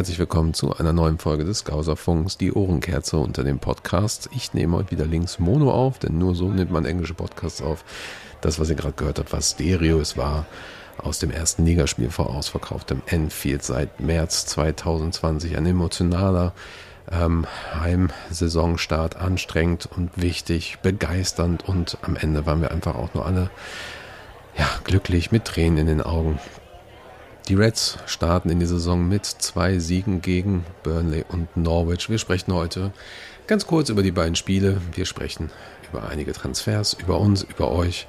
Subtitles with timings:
[0.00, 4.30] Herzlich willkommen zu einer neuen Folge des Gauserfunks, die Ohrenkerze unter dem Podcast.
[4.34, 7.84] Ich nehme heute wieder links Mono auf, denn nur so nimmt man englische Podcasts auf.
[8.40, 10.00] Das, was ihr gerade gehört habt, war Stereo.
[10.00, 10.46] Es war
[10.96, 15.58] aus dem ersten Ligaspiel vor ausverkauftem Enfield seit März 2020.
[15.58, 16.54] Ein emotionaler
[17.12, 23.50] ähm, Heimsaisonstart, anstrengend und wichtig, begeisternd und am Ende waren wir einfach auch nur alle
[24.56, 26.38] ja, glücklich mit Tränen in den Augen.
[27.50, 32.08] Die Reds starten in die Saison mit zwei Siegen gegen Burnley und Norwich.
[32.08, 32.92] Wir sprechen heute
[33.48, 34.80] ganz kurz über die beiden Spiele.
[34.94, 35.50] Wir sprechen
[35.90, 38.06] über einige Transfers, über uns, über euch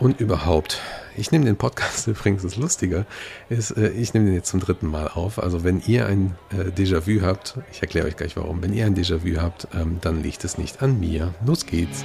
[0.00, 0.80] und überhaupt.
[1.16, 3.06] Ich nehme den Podcast übrigens, das Lustige
[3.48, 5.40] ist, äh, ich nehme den jetzt zum dritten Mal auf.
[5.40, 8.96] Also wenn ihr ein äh, Déjà-vu habt, ich erkläre euch gleich warum, wenn ihr ein
[8.96, 11.32] Déjà-vu habt, ähm, dann liegt es nicht an mir.
[11.46, 12.04] Los geht's.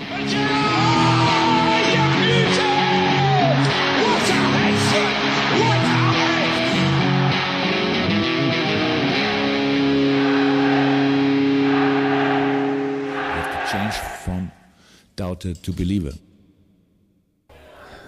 [15.29, 16.13] Doubter to believer.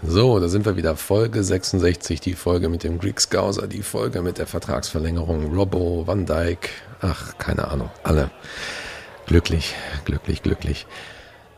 [0.03, 0.95] So, da sind wir wieder.
[0.95, 6.25] Folge 66, die Folge mit dem Greek Scouser, die Folge mit der Vertragsverlängerung, Robbo, Van
[6.25, 6.69] Dyke,
[7.01, 8.31] ach, keine Ahnung, alle.
[9.27, 9.75] Glücklich,
[10.05, 10.87] glücklich, glücklich.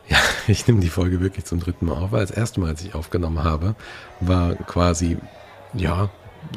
[0.08, 2.82] Ja, ich nehme die Folge wirklich zum dritten Mal auf, weil das erste Mal, als
[2.82, 3.74] ich aufgenommen habe,
[4.20, 5.16] war quasi,
[5.72, 6.10] ja,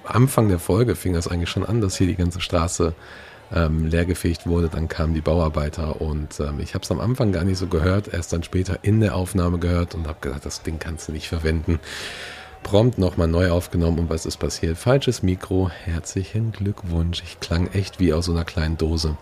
[0.04, 2.94] Anfang der Folge fing das eigentlich schon an, dass hier die ganze Straße
[3.53, 4.69] ähm, leergefegt wurde.
[4.69, 8.13] Dann kamen die Bauarbeiter und ähm, ich habe es am Anfang gar nicht so gehört,
[8.13, 11.28] erst dann später in der Aufnahme gehört und habe gedacht, das Ding kannst du nicht
[11.28, 11.80] verwenden.
[12.63, 14.78] Prompt nochmal neu aufgenommen und was ist passiert?
[14.78, 17.22] Falsches Mikro, herzlichen Glückwunsch.
[17.24, 19.18] Ich klang echt wie aus so einer kleinen Dose.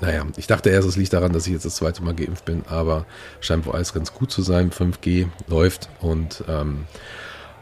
[0.00, 2.64] Naja, ich dachte erst, es liegt daran, dass ich jetzt das zweite Mal geimpft bin,
[2.68, 3.06] aber
[3.40, 4.70] scheint wohl alles ganz gut zu sein.
[4.70, 6.84] 5G läuft und ähm,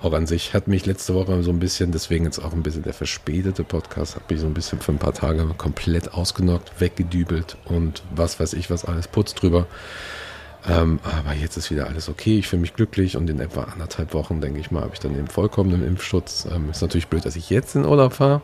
[0.05, 2.83] auch an sich hat mich letzte Woche so ein bisschen, deswegen jetzt auch ein bisschen
[2.83, 7.57] der verspätete Podcast, hat mich so ein bisschen für ein paar Tage komplett ausgenockt, weggedübelt
[7.65, 9.67] und was weiß ich, was alles putzt drüber.
[10.67, 12.39] Ähm, aber jetzt ist wieder alles okay.
[12.39, 15.15] Ich fühle mich glücklich und in etwa anderthalb Wochen, denke ich mal, habe ich dann
[15.15, 16.47] den vollkommenen Impfschutz.
[16.51, 18.41] Ähm, ist natürlich blöd, dass ich jetzt in Urlaub fahre.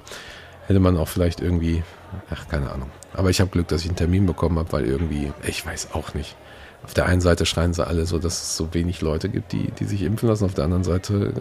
[0.66, 1.82] Hätte man auch vielleicht irgendwie,
[2.30, 2.90] ach, keine Ahnung.
[3.14, 6.12] Aber ich habe Glück, dass ich einen Termin bekommen habe, weil irgendwie, ich weiß auch
[6.14, 6.36] nicht
[6.82, 9.70] auf der einen Seite schreien sie alle so, dass es so wenig Leute gibt, die,
[9.78, 10.44] die sich impfen lassen.
[10.44, 11.32] Auf der anderen Seite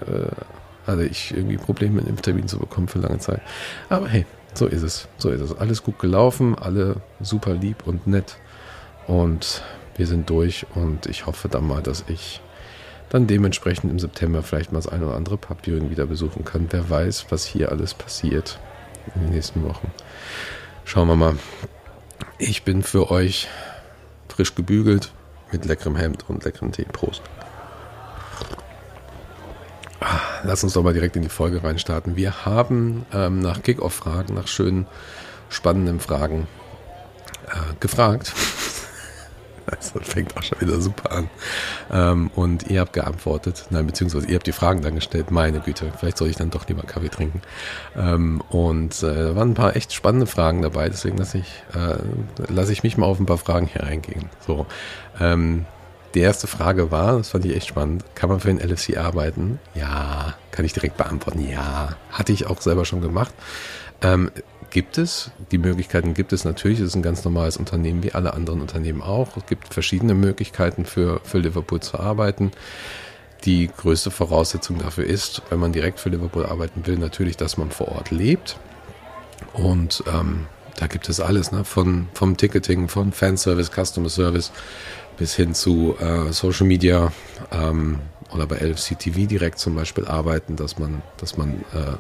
[0.85, 3.41] äh, hatte ich irgendwie Probleme, einen Impftermin zu bekommen für lange Zeit.
[3.89, 5.07] Aber hey, so ist es.
[5.17, 5.57] So ist es.
[5.57, 8.37] Alles gut gelaufen, alle super lieb und nett.
[9.07, 9.63] Und
[9.95, 12.41] wir sind durch und ich hoffe dann mal, dass ich
[13.09, 16.67] dann dementsprechend im September vielleicht mal das eine oder andere Papieren wieder besuchen kann.
[16.69, 18.59] Wer weiß, was hier alles passiert
[19.15, 19.91] in den nächsten Wochen.
[20.85, 21.35] Schauen wir mal.
[22.37, 23.47] Ich bin für euch
[24.27, 25.11] frisch gebügelt,
[25.51, 26.85] mit leckerem Hemd und leckerem Tee.
[26.91, 27.21] Prost.
[29.99, 32.15] Ah, lass uns doch mal direkt in die Folge reinstarten.
[32.15, 34.87] Wir haben ähm, nach Kickoff-Fragen, nach schönen,
[35.49, 36.47] spannenden Fragen
[37.47, 38.33] äh, gefragt.
[39.71, 41.29] Das fängt auch schon wieder super an.
[41.91, 45.31] Ähm, und ihr habt geantwortet, nein, beziehungsweise ihr habt die Fragen dann gestellt.
[45.31, 47.41] Meine Güte, vielleicht soll ich dann doch lieber Kaffee trinken.
[47.95, 52.71] Ähm, und äh, da waren ein paar echt spannende Fragen dabei, deswegen lasse ich, äh,
[52.71, 54.29] ich mich mal auf ein paar Fragen hier reingehen.
[54.45, 54.65] So,
[55.19, 55.65] ähm,
[56.15, 59.59] die erste Frage war, das fand ich echt spannend, kann man für den LFC arbeiten?
[59.75, 61.47] Ja, kann ich direkt beantworten.
[61.47, 63.33] Ja, hatte ich auch selber schon gemacht.
[64.69, 65.31] Gibt es.
[65.51, 66.79] Die Möglichkeiten gibt es natürlich.
[66.79, 69.37] Es ist ein ganz normales Unternehmen wie alle anderen Unternehmen auch.
[69.37, 72.51] Es gibt verschiedene Möglichkeiten für, für Liverpool zu arbeiten.
[73.45, 77.71] Die größte Voraussetzung dafür ist, wenn man direkt für Liverpool arbeiten will, natürlich, dass man
[77.71, 78.57] vor Ort lebt.
[79.53, 81.63] Und ähm, da gibt es alles, ne?
[81.63, 84.51] von, vom Ticketing, von Fanservice, Customer Service
[85.17, 87.11] bis hin zu äh, Social Media
[87.51, 87.99] ähm,
[88.33, 91.97] oder bei LFC TV direkt zum Beispiel arbeiten, dass man, dass man äh,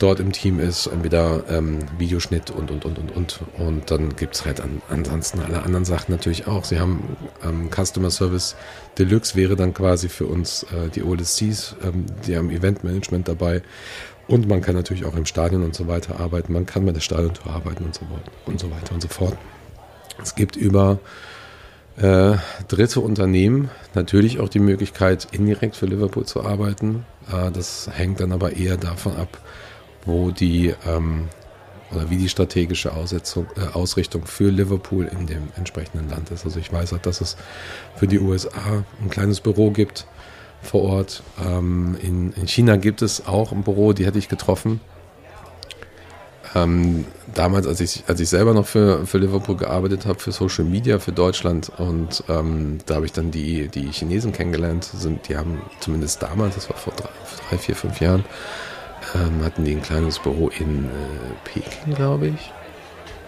[0.00, 4.34] dort im Team ist, entweder ähm, Videoschnitt und und und und und und dann gibt
[4.34, 6.64] es halt an, ansonsten alle anderen Sachen natürlich auch.
[6.64, 8.56] Sie haben ähm, Customer Service
[8.98, 13.62] Deluxe wäre dann quasi für uns äh, die OLSCs, ähm, die haben Eventmanagement dabei
[14.26, 16.52] und man kann natürlich auch im Stadion und so weiter arbeiten.
[16.52, 19.36] Man kann mit der Stadiontour arbeiten und so weiter und so weiter und so fort.
[20.22, 20.98] Es gibt über
[21.96, 22.36] äh,
[22.68, 27.04] dritte Unternehmen natürlich auch die Möglichkeit, indirekt für Liverpool zu arbeiten.
[27.30, 29.38] Äh, das hängt dann aber eher davon ab,
[30.04, 31.28] wo die ähm,
[31.92, 36.44] oder wie die strategische Aussetzung, äh, Ausrichtung für Liverpool in dem entsprechenden Land ist.
[36.44, 37.36] Also ich weiß halt, dass es
[37.96, 40.06] für die USA ein kleines Büro gibt
[40.62, 41.22] vor Ort.
[41.44, 44.80] Ähm, in, in China gibt es auch ein Büro, die hätte ich getroffen.
[46.54, 50.64] Ähm, damals, als ich, als ich selber noch für, für Liverpool gearbeitet habe, für Social
[50.64, 55.36] Media für Deutschland und ähm, da habe ich dann die, die Chinesen kennengelernt, sind, die
[55.36, 56.92] haben zumindest damals, das war vor
[57.48, 58.24] drei vier, fünf Jahren,
[59.14, 60.88] ähm, hatten die ein kleines Büro in äh,
[61.44, 62.52] Peking, glaube ich.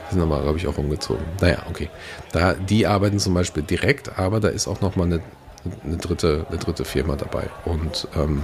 [0.09, 1.25] Die sind aber, glaube ich, auch umgezogen.
[1.41, 1.89] Naja, okay.
[2.33, 5.21] Da, die arbeiten zum Beispiel direkt, aber da ist auch nochmal eine,
[5.85, 7.49] eine, dritte, eine dritte Firma dabei.
[7.65, 8.43] Und ähm,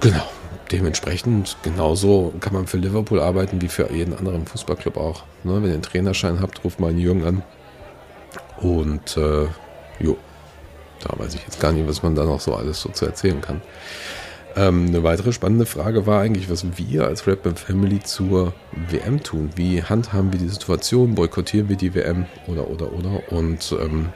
[0.00, 0.22] genau,
[0.70, 5.24] dementsprechend genauso kann man für Liverpool arbeiten wie für jeden anderen Fußballclub auch.
[5.44, 7.42] Ne, wenn ihr einen Trainerschein habt, ruft mal einen Jürgen an.
[8.58, 9.46] Und äh,
[9.98, 10.16] jo,
[11.00, 13.40] da weiß ich jetzt gar nicht, was man da noch so alles so zu erzählen
[13.40, 13.60] kann.
[14.56, 19.50] Ähm, eine weitere spannende Frage war eigentlich, was wir als Rap Family zur WM tun.
[19.54, 21.14] Wie handhaben wir die Situation?
[21.14, 23.30] Boykottieren wir die WM oder, oder, oder?
[23.30, 24.08] Und ähm,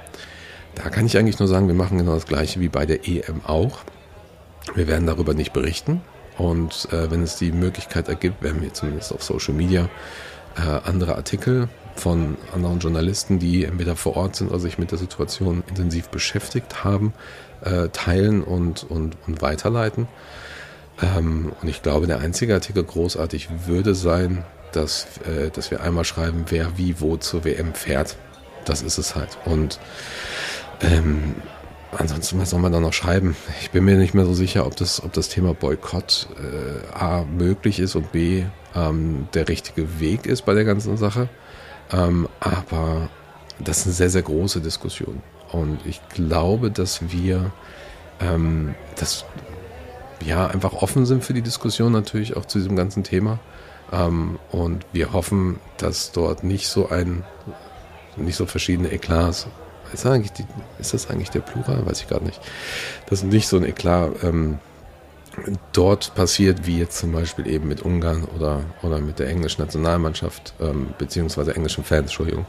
[0.75, 3.43] da kann ich eigentlich nur sagen, wir machen genau das Gleiche wie bei der EM
[3.47, 3.81] auch.
[4.75, 6.01] Wir werden darüber nicht berichten.
[6.39, 9.91] Und äh, wenn es die Möglichkeit ergibt, werden wir zumindest auf Social Media
[10.57, 14.99] äh, andere Artikel von anderen Journalisten, die entweder vor Ort sind oder sich mit der
[14.99, 17.13] Situation intensiv beschäftigt haben,
[17.63, 20.09] äh, teilen und, und, und weiterleiten.
[21.03, 26.05] Ähm, und ich glaube, der einzige Artikel großartig würde sein, dass, äh, dass wir einmal
[26.05, 28.17] schreiben, wer wie wo zur WM fährt.
[28.65, 29.39] Das ist es halt.
[29.45, 29.81] Und
[30.83, 31.35] ähm,
[31.97, 33.37] ansonsten, was soll man da noch schreiben?
[33.61, 37.25] Ich bin mir nicht mehr so sicher, ob das, ob das Thema Boykott äh, A
[37.25, 38.45] möglich ist und B
[38.75, 41.29] ähm, der richtige Weg ist bei der ganzen Sache.
[41.93, 43.09] Ähm, aber
[43.59, 45.23] das ist eine sehr, sehr große Diskussion.
[45.53, 47.51] Und ich glaube, dass wir
[48.21, 49.25] ähm, das
[50.25, 53.39] ja einfach offen sind für die Diskussion natürlich auch zu diesem ganzen Thema.
[53.93, 57.25] Ähm, und wir hoffen, dass dort nicht so ein,
[58.17, 59.49] nicht so verschiedene Eklats,
[59.93, 60.45] ist das eigentlich, die,
[60.79, 61.85] ist das eigentlich der Plural?
[61.85, 62.41] Weiß ich gerade nicht.
[63.07, 64.59] Dass nicht so ein Eklat ähm,
[65.73, 70.55] dort passiert, wie jetzt zum Beispiel eben mit Ungarn oder, oder mit der englischen Nationalmannschaft,
[70.61, 72.47] ähm, beziehungsweise englischen Fans, Entschuldigung.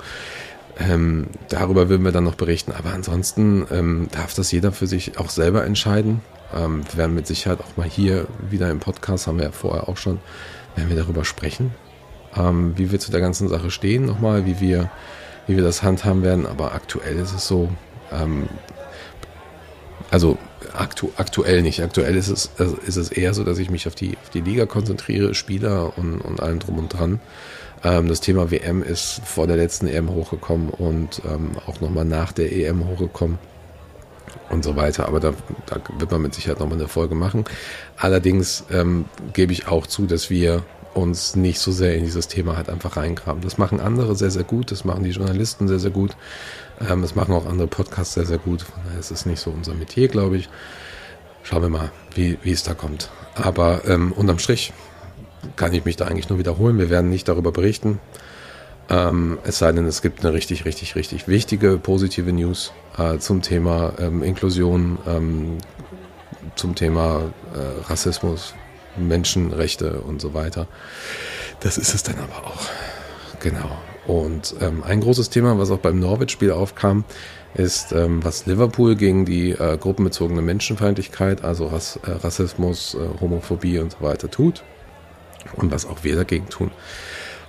[0.79, 2.71] Ähm, darüber würden wir dann noch berichten.
[2.71, 6.21] Aber ansonsten ähm, darf das jeder für sich auch selber entscheiden.
[6.53, 9.89] Ähm, wir werden mit Sicherheit auch mal hier wieder im Podcast, haben wir ja vorher
[9.89, 10.19] auch schon,
[10.75, 11.73] werden wir darüber sprechen,
[12.35, 14.89] ähm, wie wir zu der ganzen Sache stehen nochmal, wie wir,
[15.47, 16.45] wie wir das handhaben werden.
[16.45, 17.69] Aber aktuell ist es so,
[18.11, 18.47] ähm,
[20.11, 20.37] also
[20.73, 21.81] aktu aktuell nicht.
[21.81, 24.41] Aktuell ist es, also ist es eher so, dass ich mich auf die, auf die
[24.41, 27.19] Liga konzentriere, Spieler und, und allem drum und dran.
[27.83, 32.33] Ähm, das Thema WM ist vor der letzten EM hochgekommen und ähm, auch nochmal nach
[32.33, 33.39] der EM hochgekommen
[34.49, 35.07] und so weiter.
[35.07, 35.33] Aber da,
[35.65, 37.45] da wird man mit Sicherheit nochmal eine Folge machen.
[37.97, 40.63] Allerdings ähm, gebe ich auch zu, dass wir
[40.93, 43.41] uns nicht so sehr in dieses Thema halt einfach reingraben.
[43.41, 44.71] Das machen andere sehr, sehr gut.
[44.71, 46.15] Das machen die Journalisten sehr, sehr gut.
[46.89, 48.63] Ähm, das machen auch andere Podcasts sehr, sehr gut.
[48.63, 50.49] Von daher ist es nicht so unser Metier, glaube ich.
[51.43, 53.09] Schauen wir mal, wie, wie es da kommt.
[53.35, 54.73] Aber ähm, unterm Strich
[55.55, 56.77] kann ich mich da eigentlich nur wiederholen.
[56.77, 57.99] Wir werden nicht darüber berichten.
[58.89, 63.41] Ähm, es sei denn, es gibt eine richtig, richtig, richtig wichtige positive News äh, zum
[63.41, 65.57] Thema ähm, Inklusion, ähm,
[66.55, 68.53] zum Thema äh, Rassismus,
[68.97, 70.67] Menschenrechte und so weiter.
[71.59, 72.61] Das ist es dann aber auch.
[73.39, 73.77] Genau.
[74.07, 77.05] Und ähm, ein großes Thema, was auch beim Norwich-Spiel aufkam,
[77.53, 83.79] ist, ähm, was Liverpool gegen die äh, gruppenbezogene Menschenfeindlichkeit, also Rass, äh, Rassismus, äh, Homophobie
[83.79, 84.63] und so weiter tut
[85.55, 86.71] und was auch wir dagegen tun.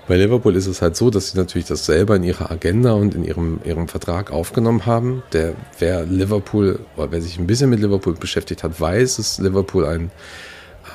[0.09, 3.15] Bei Liverpool ist es halt so, dass sie natürlich das selber in ihrer Agenda und
[3.15, 5.23] in ihrem, ihrem Vertrag aufgenommen haben.
[5.33, 9.87] Der, wer Liverpool, oder wer sich ein bisschen mit Liverpool beschäftigt hat, weiß, dass Liverpool
[9.87, 10.11] ein,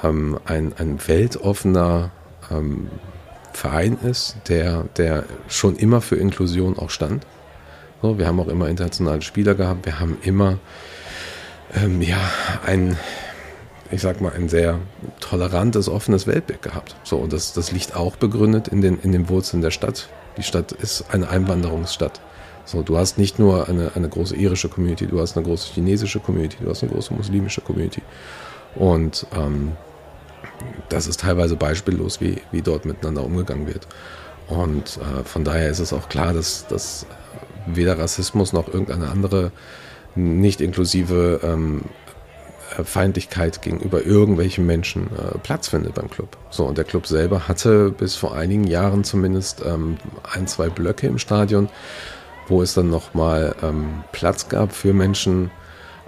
[0.04, 2.12] ähm, ein, ein weltoffener
[2.52, 2.90] ähm,
[3.54, 7.26] Verein ist, der, der schon immer für Inklusion auch stand.
[8.02, 10.60] So, wir haben auch immer internationale Spieler gehabt, wir haben immer
[11.76, 12.20] ähm, ja,
[12.66, 12.98] ein,
[13.92, 14.80] ich sag mal, ein sehr
[15.20, 16.96] tolerantes, offenes Weltbild gehabt.
[17.04, 20.10] So, und das, das liegt auch begründet in den, in den Wurzeln der Stadt.
[20.38, 22.22] Die Stadt ist eine Einwanderungsstadt.
[22.66, 26.20] So, du hast nicht nur eine, eine große irische Community, du hast eine große chinesische
[26.20, 28.02] Community, du hast eine große muslimische Community.
[28.76, 29.72] Und ähm,
[30.90, 33.88] das ist teilweise beispiellos, wie, wie dort miteinander umgegangen wird.
[34.48, 37.06] Und äh, von daher ist es auch klar, dass, dass
[37.66, 39.52] weder Rassismus noch irgendeine andere
[40.16, 41.82] nicht inklusive ähm,
[42.78, 46.38] äh, Feindlichkeit gegenüber irgendwelchen Menschen äh, Platz findet beim Club.
[46.50, 49.98] So, und der Club selber hatte bis vor einigen Jahren zumindest ähm,
[50.34, 51.70] ein, zwei Blöcke im Stadion,
[52.48, 55.52] wo es dann nochmal ähm, Platz gab für Menschen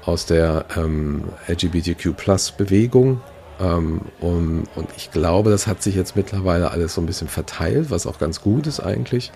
[0.06, 3.22] aus der ähm, LGBTQ-Plus-Bewegung.
[3.60, 7.90] Ähm, und, und ich glaube, das hat sich jetzt mittlerweile alles so ein bisschen verteilt,
[7.90, 9.32] was auch ganz gut ist eigentlich.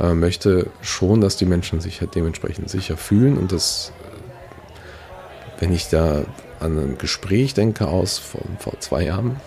[0.00, 5.72] Äh, möchte schon, dass die Menschen sich halt dementsprechend sicher fühlen und das, äh, wenn
[5.72, 6.22] ich da
[6.60, 9.40] an ein Gespräch denke aus vor, vor zwei Jahren,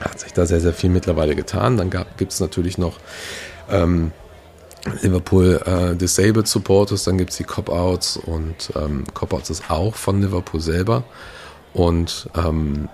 [0.00, 1.76] hat sich da sehr, sehr viel mittlerweile getan.
[1.76, 2.98] Dann gibt es natürlich noch
[3.70, 4.12] ähm,
[5.02, 10.20] Liverpool äh, Disabled Supporters, dann gibt es die Cop-Outs und ähm, Cop-Outs ist auch von
[10.20, 11.04] Liverpool selber.
[11.74, 12.88] Und ähm,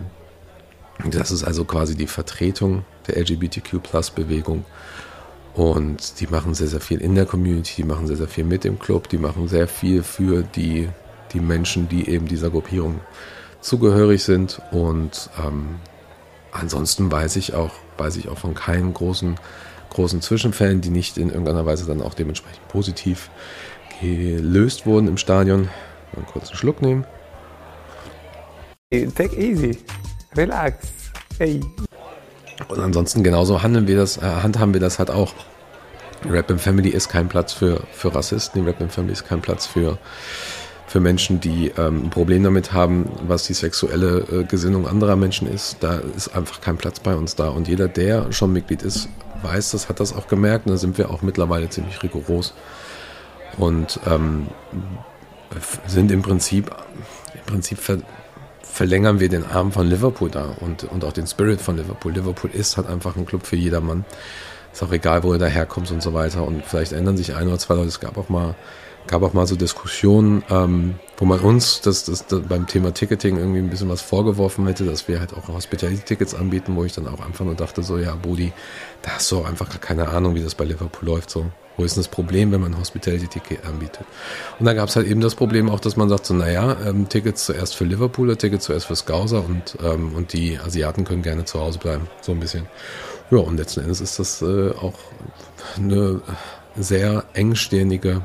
[1.10, 4.64] Das ist also quasi die Vertretung der LGBTQ-Plus-Bewegung.
[5.54, 8.64] Und die machen sehr, sehr viel in der Community, die machen sehr, sehr viel mit
[8.64, 10.88] dem Club, die machen sehr viel für die,
[11.32, 13.00] die Menschen, die eben dieser Gruppierung
[13.60, 14.60] zugehörig sind.
[14.72, 15.76] Und ähm,
[16.50, 19.36] ansonsten weiß ich auch, weiß ich auch von keinen großen,
[19.90, 23.30] großen Zwischenfällen, die nicht in irgendeiner Weise dann auch dementsprechend positiv
[24.00, 25.62] gelöst wurden im Stadion.
[25.62, 25.70] Mal
[26.16, 27.04] einen kurzen Schluck nehmen.
[28.90, 29.78] Take easy.
[30.36, 30.88] Relax.
[31.38, 31.60] Hey.
[32.68, 35.34] Und ansonsten genauso handeln wir das, äh, handhaben wir das halt auch.
[36.28, 39.66] Rap in Family ist kein Platz für, für Rassisten, Rap in Family ist kein Platz
[39.66, 39.98] für,
[40.86, 45.46] für Menschen, die ähm, ein Problem damit haben, was die sexuelle äh, Gesinnung anderer Menschen
[45.46, 45.78] ist.
[45.80, 47.48] Da ist einfach kein Platz bei uns da.
[47.48, 49.08] Und jeder, der schon Mitglied ist,
[49.42, 50.66] weiß das, hat das auch gemerkt.
[50.66, 52.54] Und da sind wir auch mittlerweile ziemlich rigoros.
[53.58, 54.46] Und ähm,
[55.86, 56.74] sind im Prinzip,
[57.34, 57.98] im Prinzip ver
[58.74, 62.12] verlängern wir den Arm von Liverpool da und, und auch den Spirit von Liverpool.
[62.12, 64.04] Liverpool ist halt einfach ein Club für jedermann.
[64.72, 66.44] Ist auch egal, wo er daherkommt und so weiter.
[66.44, 67.86] Und vielleicht ändern sich ein oder zwei Leute.
[67.86, 68.56] Es gab auch mal,
[69.06, 73.36] gab auch mal so Diskussionen, ähm, wo man uns das, das, das beim Thema Ticketing
[73.36, 77.06] irgendwie ein bisschen was vorgeworfen hätte, dass wir halt auch Hospitality-Tickets anbieten, wo ich dann
[77.06, 78.52] auch einfach nur dachte, so, ja, Budi,
[79.02, 81.30] da hast du auch einfach keine Ahnung, wie das bei Liverpool läuft.
[81.30, 81.46] So.
[81.76, 84.06] Wo ist das Problem, wenn man Hospitality-Ticket anbietet?
[84.58, 87.08] Und da gab es halt eben das Problem auch, dass man sagt, so, naja, ähm,
[87.08, 91.44] Tickets zuerst für Liverpooler, Tickets zuerst für Scouser und, ähm, und die Asiaten können gerne
[91.44, 92.08] zu Hause bleiben.
[92.20, 92.66] So ein bisschen.
[93.30, 94.94] Ja, und letzten Endes ist das äh, auch
[95.76, 96.20] eine
[96.76, 98.22] sehr engständige,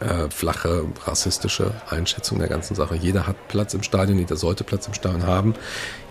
[0.00, 2.96] äh, flache, rassistische Einschätzung der ganzen Sache.
[2.96, 5.54] Jeder hat Platz im Stadion, jeder sollte Platz im Stadion haben.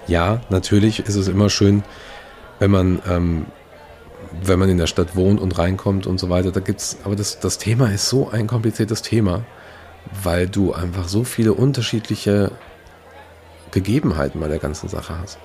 [0.07, 1.83] Ja, natürlich ist es immer schön,
[2.59, 3.45] wenn man ähm,
[4.41, 7.39] wenn man in der Stadt wohnt und reinkommt und so weiter, da gibt's, aber das,
[7.39, 9.43] das Thema ist so ein kompliziertes Thema,
[10.23, 12.51] weil du einfach so viele unterschiedliche
[13.71, 15.37] Gegebenheiten bei der ganzen Sache hast.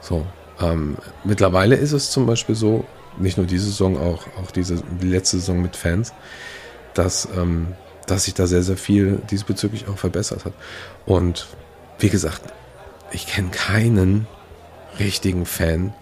[0.00, 0.26] So,
[0.60, 2.84] ähm, mittlerweile ist es zum Beispiel so,
[3.18, 6.12] nicht nur diese Saison, auch, auch diese, die letzte Saison mit Fans,
[6.94, 7.68] dass, ähm,
[8.06, 10.52] dass sich da sehr, sehr viel diesbezüglich auch verbessert hat.
[11.06, 11.46] Und
[11.98, 12.42] wie gesagt,
[13.10, 14.26] ich kenne keinen
[14.98, 15.94] richtigen Fan,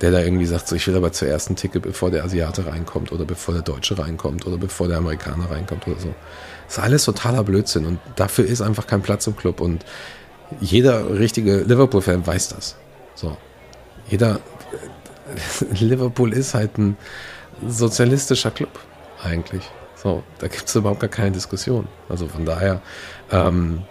[0.00, 3.12] der da irgendwie sagt, so ich will aber zuerst ein Ticket, bevor der Asiate reinkommt
[3.12, 6.14] oder bevor der Deutsche reinkommt oder bevor der Amerikaner reinkommt oder so.
[6.66, 9.84] Das ist alles totaler Blödsinn und dafür ist einfach kein Platz im Club und
[10.60, 12.76] jeder richtige Liverpool-Fan weiß das.
[13.14, 13.36] So.
[14.08, 14.40] Jeder
[15.70, 16.96] Liverpool ist halt ein
[17.66, 18.78] sozialistischer Club
[19.22, 19.62] eigentlich.
[19.96, 21.88] So, da gibt es überhaupt gar keine Diskussion.
[22.08, 22.80] Also von daher,
[23.32, 23.82] ähm,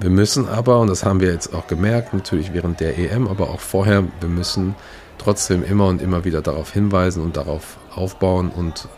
[0.00, 3.50] wir müssen aber, und das haben wir jetzt auch gemerkt, natürlich während der EM, aber
[3.50, 4.74] auch vorher, wir müssen
[5.20, 8.88] trotzdem immer und immer wieder darauf hinweisen und darauf aufbauen und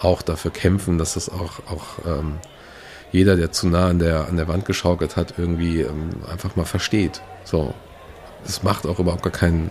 [0.00, 2.38] auch dafür kämpfen, dass das auch, auch ähm,
[3.12, 6.64] jeder, der zu nah an der, an der Wand geschaukelt hat, irgendwie ähm, einfach mal
[6.64, 7.20] versteht.
[7.44, 7.74] So.
[8.44, 9.70] Das macht auch überhaupt gar keinen,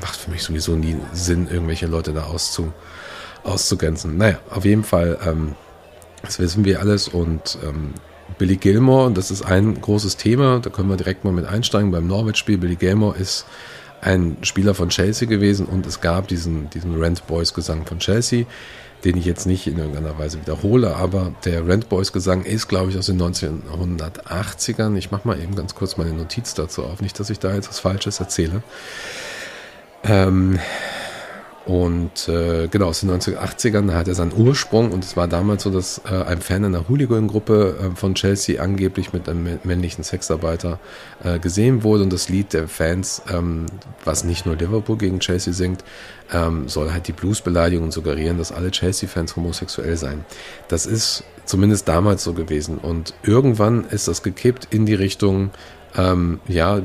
[0.00, 2.72] macht für mich sowieso nie Sinn, irgendwelche Leute da auszu,
[3.44, 4.16] auszugrenzen.
[4.18, 5.54] Naja, auf jeden Fall, ähm,
[6.22, 7.94] das wissen wir alles und ähm,
[8.38, 12.06] Billy Gilmore, das ist ein großes Thema, da können wir direkt mal mit einsteigen beim
[12.06, 12.58] Norwich-Spiel.
[12.58, 13.46] Billy Gilmore ist
[14.04, 18.44] ein Spieler von Chelsea gewesen und es gab diesen, diesen Rent Boys Gesang von Chelsea,
[19.04, 22.90] den ich jetzt nicht in irgendeiner Weise wiederhole, aber der Rent Boys Gesang ist, glaube
[22.90, 24.96] ich, aus den 1980ern.
[24.96, 27.68] Ich mache mal eben ganz kurz meine Notiz dazu auf, nicht, dass ich da jetzt
[27.68, 28.62] was Falsches erzähle.
[30.04, 30.58] Ähm,
[31.66, 34.92] und äh, genau, aus den 1980ern hat er seinen Ursprung.
[34.92, 39.14] Und es war damals so, dass äh, ein Fan einer Hooligan-Gruppe äh, von Chelsea angeblich
[39.14, 40.78] mit einem männlichen Sexarbeiter
[41.22, 42.02] äh, gesehen wurde.
[42.02, 43.64] Und das Lied der Fans, ähm,
[44.04, 45.84] was nicht nur Liverpool gegen Chelsea singt,
[46.32, 50.26] ähm, soll halt die Blues-Beleidigung suggerieren, dass alle Chelsea-Fans homosexuell seien.
[50.68, 52.76] Das ist zumindest damals so gewesen.
[52.76, 55.50] Und irgendwann ist das gekippt in die Richtung,
[55.96, 56.80] ähm, ja,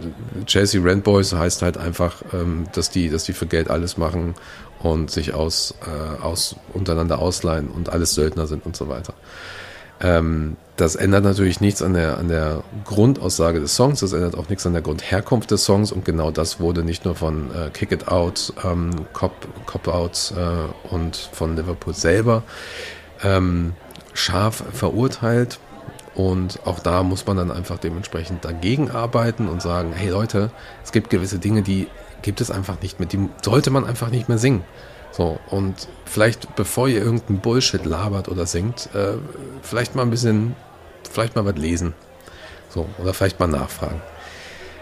[0.46, 4.36] Chelsea Rent Boys heißt halt einfach, ähm, dass die, dass die für Geld alles machen
[4.80, 9.14] und sich aus, äh, aus untereinander ausleihen und alles Söldner sind und so weiter.
[10.02, 14.48] Ähm, das ändert natürlich nichts an der, an der Grundaussage des Songs, das ändert auch
[14.48, 17.92] nichts an der Grundherkunft des Songs und genau das wurde nicht nur von äh, Kick
[17.92, 19.34] It Out, ähm, Cop,
[19.66, 22.44] Cop Out äh, und von Liverpool selber
[23.24, 23.74] ähm,
[24.14, 25.60] scharf verurteilt.
[26.16, 30.52] Und auch da muss man dann einfach dementsprechend dagegen arbeiten und sagen, hey Leute,
[30.84, 31.88] es gibt gewisse Dinge, die
[32.22, 33.08] gibt es einfach nicht mehr.
[33.08, 34.64] Die sollte man einfach nicht mehr singen.
[35.12, 39.18] So, und vielleicht, bevor ihr irgendeinen Bullshit labert oder singt, äh,
[39.62, 40.56] vielleicht mal ein bisschen,
[41.10, 41.94] vielleicht mal was lesen.
[42.70, 44.02] So, oder vielleicht mal nachfragen.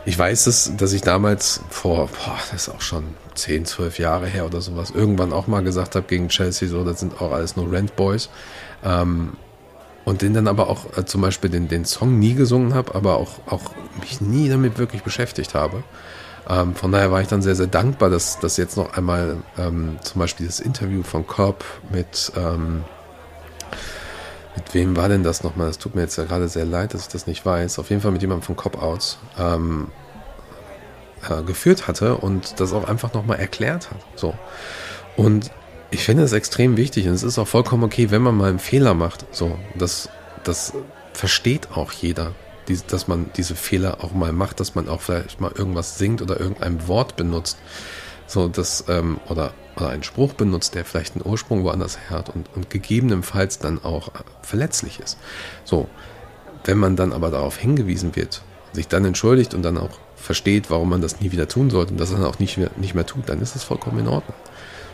[0.06, 4.28] Ich weiß es, dass ich damals vor, boah, das ist auch schon 10, 12 Jahre
[4.28, 7.56] her oder sowas, irgendwann auch mal gesagt habe gegen Chelsea, so, das sind auch alles
[7.56, 8.30] nur Rent Boys.
[8.84, 9.34] Ähm,
[10.06, 13.18] und den dann aber auch äh, zum Beispiel den, den Song nie gesungen habe, aber
[13.18, 15.84] auch, auch mich nie damit wirklich beschäftigt habe.
[16.50, 19.98] Ähm, von daher war ich dann sehr, sehr dankbar, dass, dass jetzt noch einmal ähm,
[20.02, 22.84] zum Beispiel das Interview von Korb mit, ähm,
[24.56, 25.68] mit wem war denn das nochmal?
[25.68, 27.80] Das tut mir jetzt ja gerade sehr leid, dass ich das nicht weiß.
[27.80, 29.92] Auf jeden Fall mit jemandem von Cop-Outs ähm,
[31.30, 34.00] äh, geführt hatte und das auch einfach nochmal erklärt hat.
[34.16, 34.34] So.
[35.18, 35.52] Und
[35.92, 38.60] ich finde es extrem wichtig und es ist auch vollkommen okay, wenn man mal einen
[38.60, 39.26] Fehler macht.
[39.32, 40.10] So, das,
[40.44, 40.74] das
[41.14, 42.34] versteht auch jeder,
[42.68, 46.22] die, dass man diese Fehler auch mal macht, dass man auch vielleicht mal irgendwas singt
[46.22, 47.58] oder irgendein Wort benutzt.
[48.28, 52.30] So, das, ähm, oder, oder einen Spruch benutzt, der vielleicht einen Ursprung woanders her hat
[52.30, 55.18] und, und gegebenenfalls dann auch verletzlich ist.
[55.64, 55.88] So,
[56.66, 58.42] wenn man dann aber darauf hingewiesen wird,
[58.74, 62.00] sich dann entschuldigt und dann auch versteht, warum man das nie wieder tun sollte und
[62.00, 64.36] das dann auch nicht mehr, nicht mehr tut, dann ist das vollkommen in Ordnung.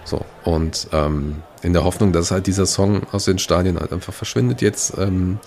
[0.05, 4.13] So, und ähm, in der Hoffnung, dass halt dieser Song aus den Stadien halt einfach
[4.13, 5.39] verschwindet, jetzt ähm,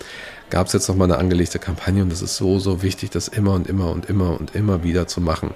[0.49, 3.53] gab es jetzt nochmal eine angelegte Kampagne und das ist so, so wichtig, das immer
[3.53, 5.51] und immer und immer und immer wieder zu machen.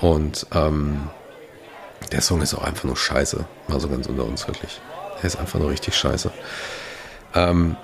[0.00, 1.08] Und ähm,
[2.10, 4.80] der Song ist auch einfach nur scheiße, mal so ganz unter uns wirklich.
[5.18, 6.32] Er ist einfach nur richtig scheiße.
[7.34, 7.76] Ähm,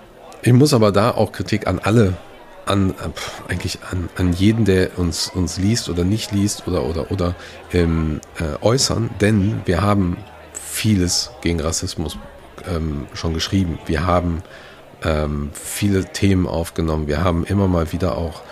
[0.43, 2.17] ich muss aber da auch Kritik an alle
[2.65, 7.11] an äh, eigentlich an, an jeden, der uns, uns liest oder nicht liest oder oder
[7.11, 7.35] oder
[7.73, 10.17] ähm, äh, äußern, denn wir haben
[10.77, 12.19] vieles gegen Rassismus
[12.69, 13.79] ähm, schon geschrieben.
[13.87, 14.43] Wir haben
[15.03, 17.07] ähm, viele Themen aufgenommen.
[17.07, 18.43] Wir haben immer mal wieder auch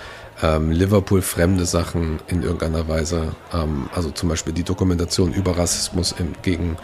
[0.42, 6.14] ähm, Liverpool fremde Sachen in irgendeiner Weise, ähm, also zum Beispiel die Dokumentation über Rassismus
[6.18, 6.76] im, gegen,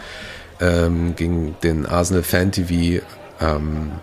[0.59, 3.03] ähm, gegen den Arsenal Fan TV
[3.39, 3.93] ähm,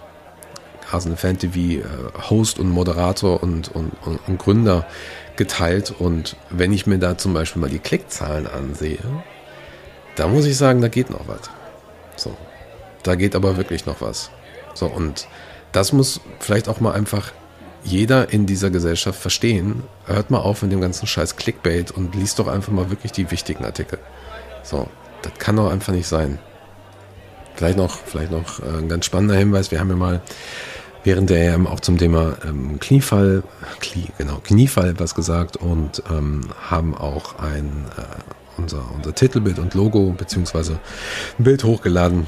[0.91, 1.83] Arsenal Fan TV äh,
[2.31, 4.87] Host und Moderator und, und, und, und Gründer
[5.37, 5.95] geteilt.
[5.97, 8.99] Und wenn ich mir da zum Beispiel mal die Klickzahlen ansehe,
[10.19, 11.51] da muss ich sagen, da geht noch was.
[12.17, 12.37] So.
[13.05, 14.31] Da geht aber wirklich noch was.
[14.75, 15.29] So, und
[15.73, 17.33] das muss vielleicht auch mal einfach
[17.85, 19.85] jeder in dieser Gesellschaft verstehen.
[20.07, 23.31] Hört mal auf mit dem ganzen Scheiß Clickbait und liest doch einfach mal wirklich die
[23.31, 23.99] wichtigen Artikel.
[24.65, 24.89] So,
[25.23, 26.39] das kann doch einfach nicht sein.
[27.55, 29.71] Vielleicht noch, vielleicht noch äh, ein ganz spannender Hinweis.
[29.71, 30.21] Wir haben ja mal
[31.05, 33.45] während der EM auch zum Thema ähm, Kniefall,
[33.81, 38.03] Knie, genau, Kniefall was gesagt und ähm, haben auch ein äh,
[38.59, 40.79] unser, unser Titelbild und Logo beziehungsweise
[41.39, 42.27] ein Bild hochgeladen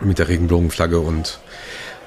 [0.00, 1.40] mit der Regenbogenflagge und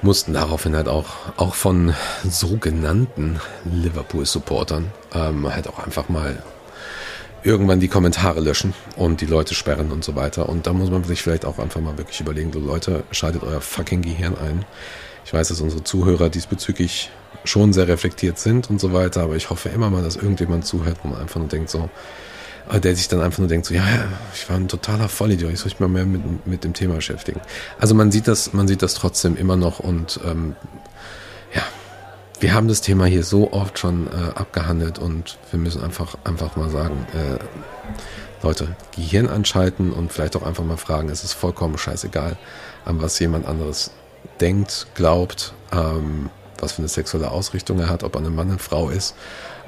[0.02, 6.42] mussten daraufhin halt auch, auch von sogenannten Liverpool-Supportern ähm, halt auch einfach mal
[7.44, 10.48] irgendwann die Kommentare löschen und die Leute sperren und so weiter.
[10.48, 13.60] Und da muss man sich vielleicht auch einfach mal wirklich überlegen, so Leute, schaltet euer
[13.60, 14.64] fucking Gehirn ein.
[15.24, 17.10] Ich weiß, dass unsere Zuhörer diesbezüglich
[17.44, 21.04] schon sehr reflektiert sind und so weiter, aber ich hoffe immer mal, dass irgendjemand zuhört,
[21.04, 21.90] man einfach nur denkt, so,
[22.82, 25.60] der sich dann einfach nur denkt, so, ja, ja, ich war ein totaler Vollidiot, ich
[25.60, 27.40] soll mich mal mehr mit, mit dem Thema beschäftigen.
[27.78, 30.56] Also man sieht das, man sieht das trotzdem immer noch und ähm,
[31.54, 31.62] ja,
[32.40, 36.56] wir haben das Thema hier so oft schon äh, abgehandelt und wir müssen einfach, einfach
[36.56, 37.38] mal sagen, äh,
[38.42, 42.36] Leute, Gehirn anschalten und vielleicht auch einfach mal fragen, es ist vollkommen scheißegal,
[42.84, 43.92] an was jemand anderes
[44.40, 46.30] denkt, glaubt, ähm,
[46.62, 49.14] was für eine sexuelle Ausrichtung er hat, ob er ein Mann, eine Frau ist,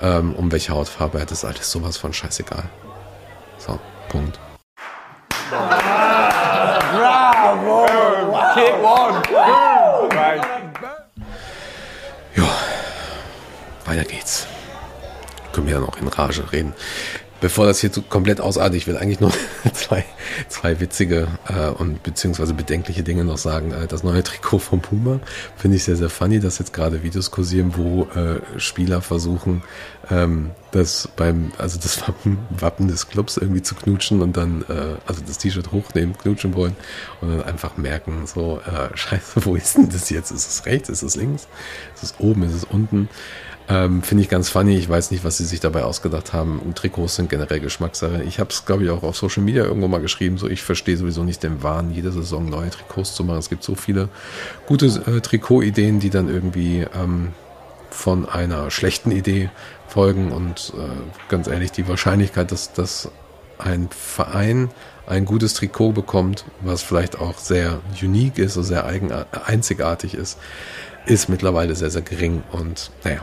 [0.01, 2.65] ähm, um welche Hautfarbe er hat, ist alles sowas von scheißegal.
[3.59, 3.79] So,
[4.09, 4.39] Punkt.
[6.93, 7.87] Bravo!
[8.55, 9.23] Kick one!
[12.37, 12.49] Ja,
[13.85, 14.47] weiter geht's.
[15.53, 16.75] Können wir ja noch in Rage reden
[17.45, 19.31] bevor das hier komplett ausartet, ich will eigentlich nur
[19.75, 20.07] zwei,
[20.49, 23.71] zwei witzige äh, und beziehungsweise bedenkliche Dinge noch sagen.
[23.71, 25.21] Äh, das neue Trikot von Puma
[25.55, 29.63] finde ich sehr, sehr funny, dass jetzt gerade Videos kursieren, wo äh, Spieler versuchen,
[30.11, 34.97] ähm, das beim, also das Wappen, Wappen des Clubs irgendwie zu knutschen und dann, äh,
[35.05, 36.75] also das T-Shirt hochnehmen, knutschen wollen
[37.21, 40.31] und dann einfach merken, so, äh, scheiße, wo ist denn das jetzt?
[40.31, 40.89] Ist es rechts?
[40.89, 41.47] Ist es links?
[41.95, 42.43] Ist es oben?
[42.45, 43.11] Ist es unten?
[43.69, 44.77] Ähm, Finde ich ganz funny.
[44.77, 46.59] Ich weiß nicht, was sie sich dabei ausgedacht haben.
[46.59, 48.23] Und Trikots sind generell Geschmackssache.
[48.25, 50.37] Ich habe es, glaube ich, auch auf Social Media irgendwo mal geschrieben.
[50.37, 53.39] So, ich verstehe sowieso nicht den Wahn, jede Saison neue Trikots zu machen.
[53.39, 54.09] Es gibt so viele
[54.67, 57.33] gute äh, Trikotideen, die dann irgendwie ähm,
[57.91, 59.51] von einer schlechten Idee
[59.89, 60.31] folgen.
[60.31, 63.11] Und äh, ganz ehrlich, die Wahrscheinlichkeit, dass, dass
[63.57, 64.69] ein Verein
[65.07, 69.11] ein gutes Trikot bekommt, was vielleicht auch sehr unique ist oder sehr eigen,
[69.47, 70.39] einzigartig ist,
[71.07, 72.43] ist mittlerweile sehr, sehr gering.
[72.53, 73.21] Und naja,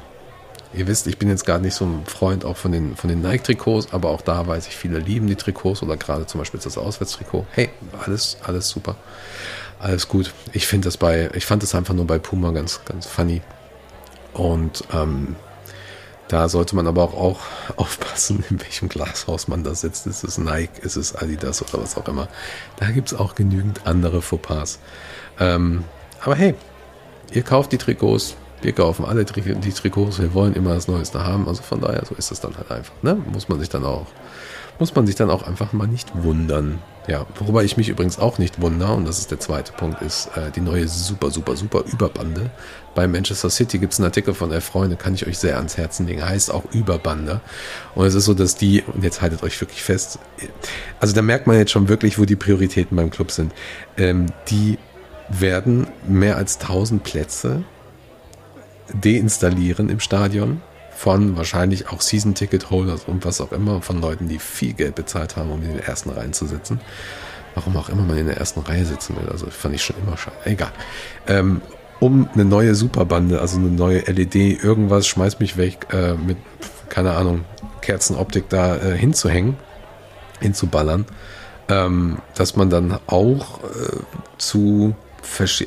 [0.74, 3.22] Ihr wisst, ich bin jetzt gar nicht so ein Freund auch von den, von den
[3.22, 6.78] Nike-Trikots, aber auch da weiß ich, viele lieben die Trikots oder gerade zum Beispiel das
[6.78, 7.46] Auswärtstrikot.
[7.52, 7.70] Hey,
[8.06, 8.96] alles, alles super.
[9.80, 10.34] Alles gut.
[10.54, 13.42] Ich finde das bei, ich fand das einfach nur bei Puma ganz, ganz funny.
[14.34, 15.36] Und ähm,
[16.30, 17.40] da sollte man aber auch, auch
[17.76, 20.08] aufpassen, in welchem Glashaus man da sitzt.
[20.08, 22.30] Ist es Nike, ist es Adidas oder was auch immer.
[22.78, 24.80] Da gibt es auch genügend andere Fauxpas.
[25.38, 25.84] Ähm,
[26.22, 26.56] aber hey,
[27.34, 31.48] ihr kauft die Trikots, Wir kaufen alle die Trikots, wir wollen immer das Neueste haben.
[31.48, 32.94] Also von daher, so ist es dann halt einfach.
[33.02, 33.18] Ne?
[33.32, 34.08] Muss man sich dann auch,
[34.80, 36.80] muss man sich dann auch einfach mal nicht wundern.
[37.08, 40.30] Ja, worüber ich mich übrigens auch nicht wundere, und das ist der zweite Punkt, ist
[40.38, 42.52] äh, die neue super, super, super Überbande.
[42.94, 45.78] Bei Manchester City gibt es einen Artikel von Elf Freunde, kann ich euch sehr ans
[45.78, 47.42] Herzen legen, heißt auch Überbande.
[47.96, 50.20] Und es ist so, dass die, und jetzt haltet euch wirklich fest,
[51.00, 53.52] also da merkt man jetzt schon wirklich, wo die Prioritäten beim Club sind.
[53.98, 54.78] Ähm, die
[55.28, 57.64] werden mehr als 1000 Plätze
[58.94, 64.74] deinstallieren im Stadion von wahrscheinlich auch Season-Ticket-Holders und was auch immer, von Leuten, die viel
[64.74, 66.80] Geld bezahlt haben, um in den ersten Reihen zu sitzen.
[67.56, 70.16] Warum auch immer man in der ersten Reihe sitzen will, also fand ich schon immer
[70.18, 70.38] schade.
[70.46, 70.72] Egal.
[71.28, 71.62] Ähm,
[72.00, 76.38] um eine neue Superbande, also eine neue LED, irgendwas, schmeiß mich weg, äh, mit,
[76.90, 77.46] keine Ahnung,
[77.82, 79.58] Kerzenoptik da äh, hinzuhängen,
[80.40, 81.06] hinzuballern,
[81.68, 83.98] ähm, dass man dann auch äh,
[84.38, 84.96] zu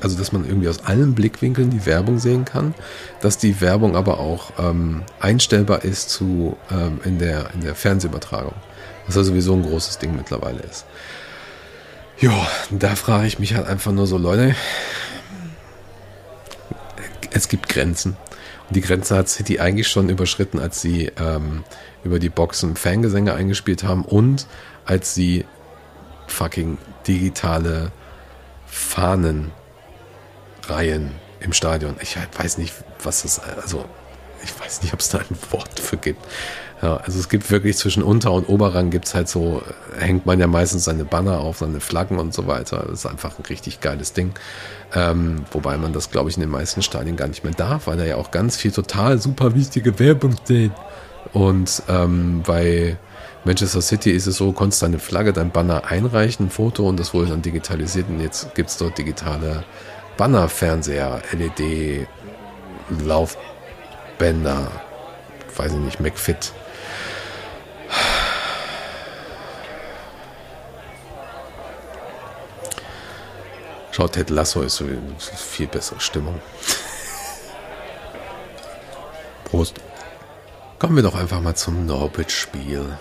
[0.01, 2.75] also dass man irgendwie aus allen Blickwinkeln die Werbung sehen kann,
[3.21, 8.55] dass die Werbung aber auch ähm, einstellbar ist zu ähm, in der in der Fernsehübertragung,
[9.07, 10.87] was ja sowieso ein großes Ding mittlerweile ist.
[12.21, 14.55] Ja, da frage ich mich halt einfach nur so, Leute,
[17.33, 18.17] es gibt Grenzen.
[18.69, 21.64] Und die Grenze hat City eigentlich schon überschritten, als sie ähm,
[22.05, 24.47] über die Boxen Fangesänge eingespielt haben und
[24.87, 25.45] als sie
[26.29, 27.93] fucking digitale
[28.75, 29.53] Fahnenreihen
[31.41, 31.95] im Stadion.
[32.01, 33.85] Ich weiß nicht, was das, also
[34.43, 36.21] ich weiß nicht, ob es da ein Wort für gibt.
[36.83, 39.63] Ja, also es gibt wirklich zwischen Unter- und Oberrang gibt es halt so,
[39.97, 42.85] hängt man ja meistens seine Banner auf, seine Flaggen und so weiter.
[42.89, 44.33] Das ist einfach ein richtig geiles Ding.
[44.93, 47.97] Ähm, wobei man das, glaube ich, in den meisten Stadien gar nicht mehr darf, weil
[47.97, 50.73] da ja auch ganz viel total super wichtige Werbung steht.
[51.33, 52.99] Und ähm, bei
[53.47, 57.13] Manchester City ist es so, konntest deine Flagge, dein Banner einreichen, ein Foto und das
[57.13, 59.65] wurde dann digitalisiert und jetzt gibt es dort digitale
[60.17, 62.09] Banner-Fernseher, LED,
[63.05, 64.71] Laufbänder,
[65.57, 66.53] weiß ich nicht, McFit.
[73.91, 74.87] Schaut, Ted Lasso ist so
[75.37, 76.41] viel bessere Stimmung.
[79.45, 79.77] Prost.
[80.79, 82.99] Kommen wir doch einfach mal zum Norwich-Spiel.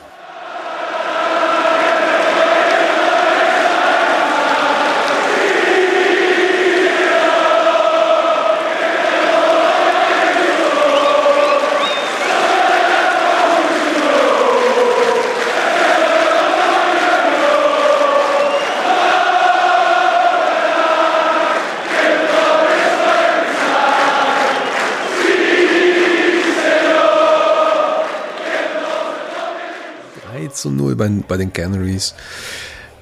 [30.93, 32.13] 0 bei, bei den Canaries.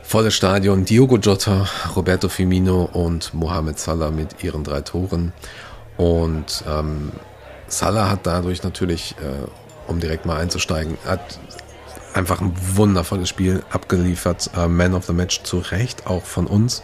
[0.04, 5.32] Volles Stadion, Diogo Jota, Roberto Firmino und Mohamed Salah mit ihren drei Toren.
[5.98, 7.12] Und ähm,
[7.68, 11.40] Salah hat dadurch natürlich, äh, um direkt mal einzusteigen, hat
[12.14, 14.50] einfach ein wundervolles Spiel abgeliefert.
[14.58, 16.84] Äh, Man of the Match zu Recht, auch von uns.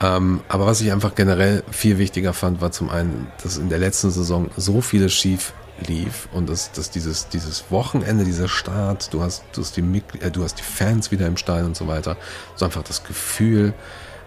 [0.00, 3.78] Ähm, aber was ich einfach generell viel wichtiger fand, war zum einen, dass in der
[3.78, 5.52] letzten Saison so vieles schief
[5.86, 10.30] lief und dass, dass dieses, dieses Wochenende, dieser Start, du hast, du, hast die, äh,
[10.30, 12.16] du hast die Fans wieder im Stall und so weiter,
[12.56, 13.74] so einfach das Gefühl,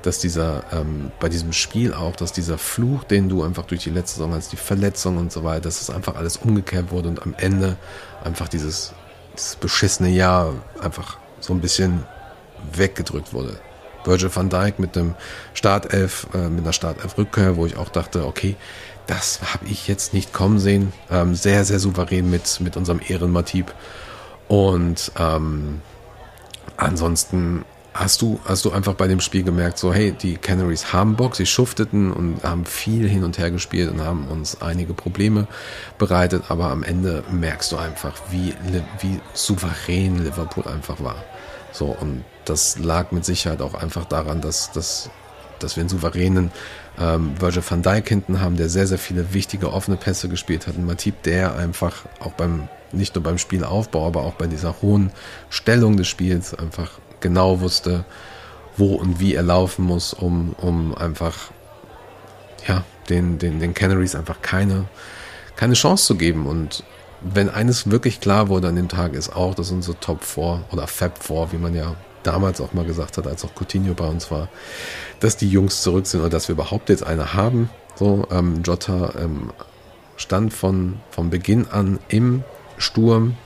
[0.02, 3.90] dass dieser, ähm, bei diesem Spiel auch, dass dieser Fluch, den du einfach durch die
[3.90, 7.22] letzte Saison hast, die Verletzung und so weiter, dass es einfach alles umgekehrt wurde und
[7.22, 7.78] am Ende
[8.24, 8.94] einfach dieses,
[9.34, 12.04] dieses beschissene Jahr einfach so ein bisschen
[12.74, 13.60] weggedrückt wurde.
[14.06, 15.16] Virgil van Dijk mit dem
[15.54, 18.56] Startelf, äh, mit einer Startelf-Rückkehr, wo ich auch dachte, okay,
[19.08, 20.94] das habe ich jetzt nicht kommen sehen.
[21.10, 23.74] Ähm, sehr, sehr souverän mit, mit unserem Ehrenmatip.
[24.48, 25.82] Und ähm,
[26.78, 31.16] ansonsten hast du, hast du einfach bei dem Spiel gemerkt, so, hey, die Canaries haben
[31.16, 35.48] Bock, sie schufteten und haben viel hin und her gespielt und haben uns einige Probleme
[35.98, 38.54] bereitet, aber am Ende merkst du einfach, wie,
[39.02, 41.24] wie souverän Liverpool einfach war.
[41.72, 45.10] So, und das lag mit Sicherheit auch einfach daran, dass, dass,
[45.64, 46.52] dass wir einen souveränen
[47.00, 50.76] ähm, Virgil van Dijk hinten haben, der sehr, sehr viele wichtige offene Pässe gespielt hat.
[50.76, 55.12] Ein Matip, der einfach auch beim, nicht nur beim Spielaufbau, aber auch bei dieser hohen
[55.50, 58.06] Stellung des Spiels einfach genau wusste,
[58.78, 61.52] wo und wie er laufen muss, um, um einfach,
[62.68, 64.86] ja, den, den, den Canaries einfach keine,
[65.56, 66.46] keine Chance zu geben.
[66.46, 66.84] Und
[67.22, 70.88] wenn eines wirklich klar wurde an dem Tag, ist auch, dass unsere Top 4 oder
[70.88, 74.32] Fab 4, wie man ja damals auch mal gesagt hat, als auch Coutinho bei uns
[74.32, 74.50] war,
[75.20, 77.70] dass die Jungs zurück sind oder dass wir überhaupt jetzt eine haben.
[77.96, 79.52] So, ähm, Jota ähm,
[80.16, 82.44] stand von, von Beginn an im
[82.78, 83.38] Sturm,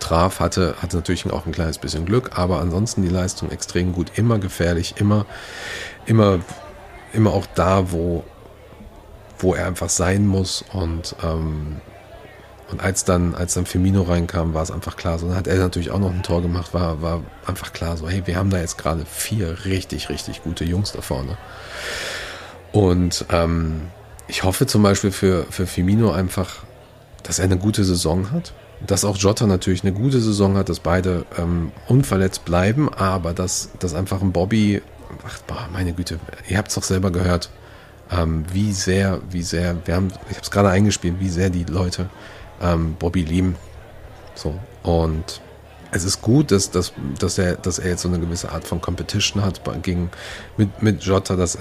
[0.00, 4.12] traf, hatte, hatte natürlich auch ein kleines bisschen Glück, aber ansonsten die Leistung extrem gut,
[4.16, 5.26] immer gefährlich, immer,
[6.06, 6.40] immer,
[7.12, 8.24] immer auch da, wo,
[9.38, 11.80] wo er einfach sein muss und ähm,
[12.72, 15.18] und als dann, als dann Firmino reinkam, war es einfach klar.
[15.18, 18.08] So, dann hat er natürlich auch noch ein Tor gemacht, war, war einfach klar so,
[18.08, 21.36] hey, wir haben da jetzt gerade vier richtig, richtig gute Jungs da vorne.
[22.72, 23.82] Und ähm,
[24.26, 26.64] ich hoffe zum Beispiel für, für Firmino einfach,
[27.22, 28.54] dass er eine gute Saison hat.
[28.84, 33.68] Dass auch Jota natürlich eine gute Saison hat, dass beide ähm, unverletzt bleiben, aber dass,
[33.78, 34.82] dass einfach ein Bobby,
[35.24, 37.50] ach, boah, meine Güte, ihr habt es doch selber gehört,
[38.10, 41.64] ähm, wie sehr, wie sehr, wir haben, ich habe es gerade eingespielt, wie sehr die
[41.64, 42.08] Leute
[42.62, 43.56] ähm, Bobby lieben.
[44.34, 44.54] So.
[44.82, 45.40] Und
[45.94, 48.80] es ist gut, dass, dass, dass, er, dass er jetzt so eine gewisse Art von
[48.80, 50.10] Competition hat gegen,
[50.56, 51.58] mit, mit Jota, dass,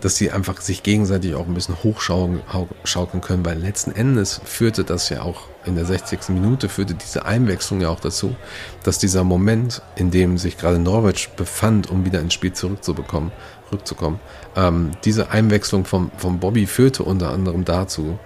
[0.00, 5.08] dass sie einfach sich gegenseitig auch ein bisschen hochschaukeln können, weil letzten Endes führte das
[5.08, 6.28] ja auch in der 60.
[6.28, 8.36] Minute, führte diese Einwechslung ja auch dazu,
[8.84, 13.32] dass dieser Moment, in dem sich gerade Norwich befand, um wieder ins Spiel zurückzubekommen,
[13.72, 14.20] rückzukommen,
[14.54, 18.16] ähm, diese Einwechslung vom, vom Bobby führte unter anderem dazu,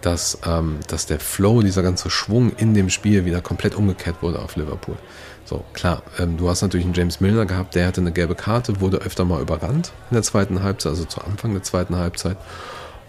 [0.00, 4.40] dass, ähm, dass der Flow, dieser ganze Schwung in dem Spiel wieder komplett umgekehrt wurde
[4.40, 4.96] auf Liverpool.
[5.44, 8.80] So, klar, ähm, du hast natürlich einen James Milner gehabt, der hatte eine gelbe Karte,
[8.80, 12.36] wurde öfter mal überrannt in der zweiten Halbzeit, also zu Anfang der zweiten Halbzeit.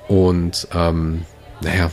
[0.07, 1.25] Und ähm,
[1.61, 1.91] naja,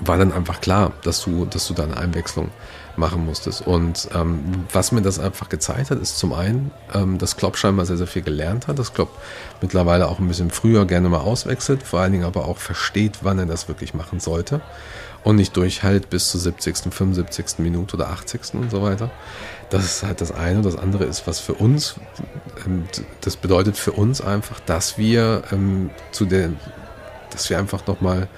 [0.00, 2.50] war dann einfach klar, dass du, dass du da eine Einwechslung
[2.98, 3.66] machen musstest.
[3.66, 7.86] Und ähm, was mir das einfach gezeigt hat, ist zum einen, ähm, dass Klopp scheinbar
[7.86, 9.10] sehr, sehr viel gelernt hat, dass Klopp
[9.60, 13.38] mittlerweile auch ein bisschen früher gerne mal auswechselt, vor allen Dingen aber auch versteht, wann
[13.38, 14.60] er das wirklich machen sollte
[15.26, 17.58] und nicht durchhält bis zur 70., 75.
[17.58, 18.54] Minute oder 80.
[18.54, 19.10] und so weiter.
[19.70, 20.62] Das ist halt das eine.
[20.62, 21.96] Das andere ist, was für uns,
[22.64, 22.84] ähm,
[23.22, 26.50] das bedeutet für uns einfach, dass wir ähm, zu der,
[27.30, 28.28] dass wir einfach nochmal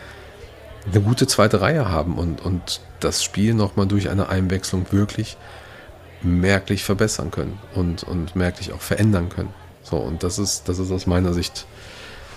[0.93, 5.37] eine gute zweite Reihe haben und, und das Spiel nochmal durch eine Einwechslung wirklich
[6.23, 9.55] merklich verbessern können und, und merklich auch verändern können.
[9.83, 11.67] So, und das ist, das ist aus meiner Sicht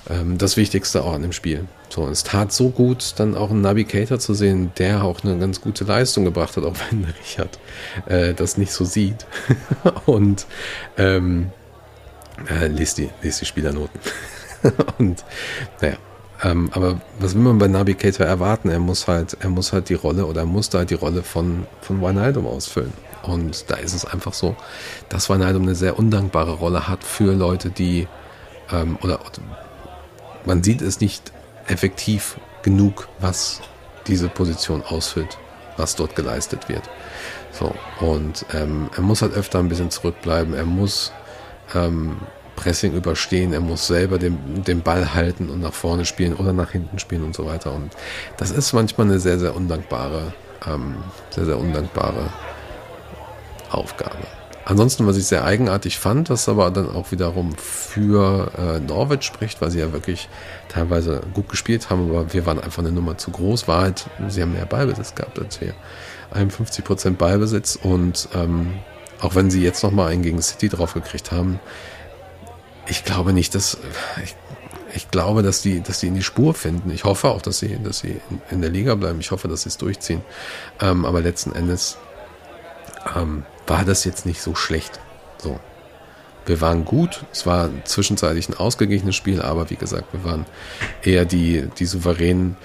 [0.09, 1.67] ähm, das Wichtigste auch an dem Spiel.
[1.89, 5.61] So, es tat so gut, dann auch einen Navigator zu sehen, der auch eine ganz
[5.61, 7.59] gute Leistung gebracht hat, auch wenn Richard
[8.07, 9.25] äh, das nicht so sieht.
[10.05, 10.45] und
[10.97, 11.51] ähm,
[12.49, 13.99] äh, liest, die, liest die Spielernoten.
[14.97, 15.23] und
[15.81, 15.97] naja,
[16.43, 18.69] ähm, aber was will man bei Navigator erwarten?
[18.69, 21.23] Er muss halt, er muss halt die Rolle oder er muss da halt die Rolle
[21.23, 22.93] von, von Wijnaldum ausfüllen.
[23.23, 24.56] Und da ist es einfach so,
[25.10, 28.08] dass Wijnaldum eine sehr undankbare Rolle hat für Leute, die,
[28.71, 29.19] ähm, oder
[30.45, 31.32] man sieht es nicht
[31.67, 33.62] effektiv genug, was
[34.08, 35.38] diese Position ausfüllt,
[35.77, 36.89] was dort geleistet wird.
[37.51, 41.12] So, und ähm, er muss halt öfter ein bisschen zurückbleiben, er muss
[41.75, 42.17] ähm,
[42.55, 46.71] Pressing überstehen, er muss selber den, den Ball halten und nach vorne spielen oder nach
[46.71, 47.73] hinten spielen und so weiter.
[47.73, 47.91] Und
[48.37, 50.33] das ist manchmal eine sehr, sehr undankbare,
[50.67, 50.97] ähm,
[51.29, 52.29] sehr, sehr undankbare
[53.71, 54.17] Aufgabe.
[54.63, 59.59] Ansonsten, was ich sehr eigenartig fand, was aber dann auch wiederum für äh, Norwich spricht,
[59.59, 60.29] weil sie ja wirklich
[60.69, 64.41] teilweise gut gespielt haben, aber wir waren einfach eine Nummer zu groß, war halt, sie
[64.41, 65.73] haben mehr Ballbesitz gehabt als wir.
[66.33, 68.75] 51% Ballbesitz und ähm,
[69.19, 71.59] auch wenn sie jetzt nochmal einen gegen City draufgekriegt haben,
[72.87, 73.77] ich glaube nicht, dass
[74.23, 74.35] ich,
[74.93, 76.91] ich, glaube, dass die, dass die in die Spur finden.
[76.91, 79.19] Ich hoffe auch, dass sie, dass sie in, in der Liga bleiben.
[79.19, 80.21] Ich hoffe, dass sie es durchziehen.
[80.79, 81.97] Ähm, aber letzten Endes
[83.15, 84.99] ähm, war das jetzt nicht so schlecht.
[85.37, 85.59] So.
[86.45, 87.23] Wir waren gut.
[87.31, 90.45] Es war zwischenzeitlich ein ausgeglichenes Spiel, aber wie gesagt, wir waren
[91.03, 92.57] eher die, die souveränen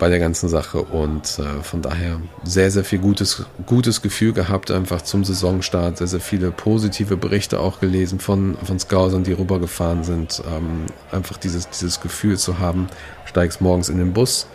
[0.00, 4.70] bei der ganzen Sache und äh, von daher sehr, sehr viel gutes, gutes Gefühl gehabt,
[4.70, 10.02] einfach zum Saisonstart, sehr, sehr viele positive Berichte auch gelesen von, von Scousern, die rübergefahren
[10.02, 10.42] sind.
[10.50, 12.88] Ähm, einfach dieses, dieses Gefühl zu haben,
[13.26, 14.46] steigst morgens in den Bus,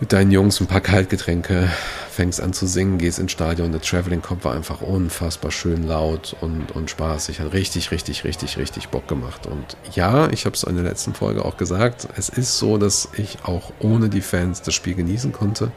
[0.00, 1.70] mit deinen Jungs ein paar Kaltgetränke,
[2.10, 3.72] fängst an zu singen, gehst ins Stadion.
[3.72, 7.40] Der Traveling Cop war einfach unfassbar schön laut und, und spaßig.
[7.40, 9.46] Hat richtig, richtig, richtig, richtig Bock gemacht.
[9.46, 13.08] Und ja, ich habe es in der letzten Folge auch gesagt, es ist so, dass
[13.16, 15.72] ich auch ohne die Fans das Spiel genießen konnte.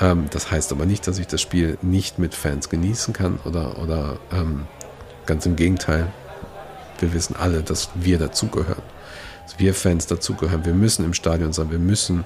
[0.00, 3.78] Ähm, das heißt aber nicht, dass ich das Spiel nicht mit Fans genießen kann oder,
[3.78, 4.66] oder ähm,
[5.24, 6.12] ganz im Gegenteil.
[6.98, 8.82] Wir wissen alle, dass wir dazugehören.
[9.44, 10.66] Dass wir Fans dazugehören.
[10.66, 11.70] Wir müssen im Stadion sein.
[11.70, 12.24] Wir müssen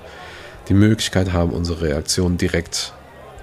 [0.70, 2.92] die Möglichkeit haben, unsere Reaktion direkt,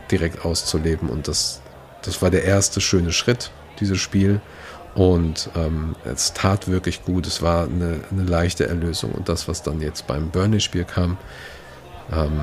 [0.09, 1.09] direkt auszuleben.
[1.09, 1.61] Und das,
[2.01, 4.39] das war der erste schöne Schritt, dieses Spiel.
[4.95, 7.27] Und ähm, es tat wirklich gut.
[7.27, 9.11] Es war eine, eine leichte Erlösung.
[9.11, 11.17] Und das, was dann jetzt beim Burnley-Spiel kam,
[12.13, 12.39] ähm,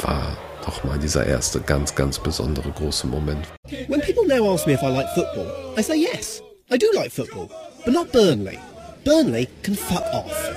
[0.00, 3.48] war doch mal dieser erste ganz, ganz besondere große Moment.
[3.88, 6.40] When people now ask me if I like football, I say yes,
[6.72, 7.50] I do like football,
[7.84, 8.58] but not Burnley.
[9.04, 10.50] Burnley can fuck off.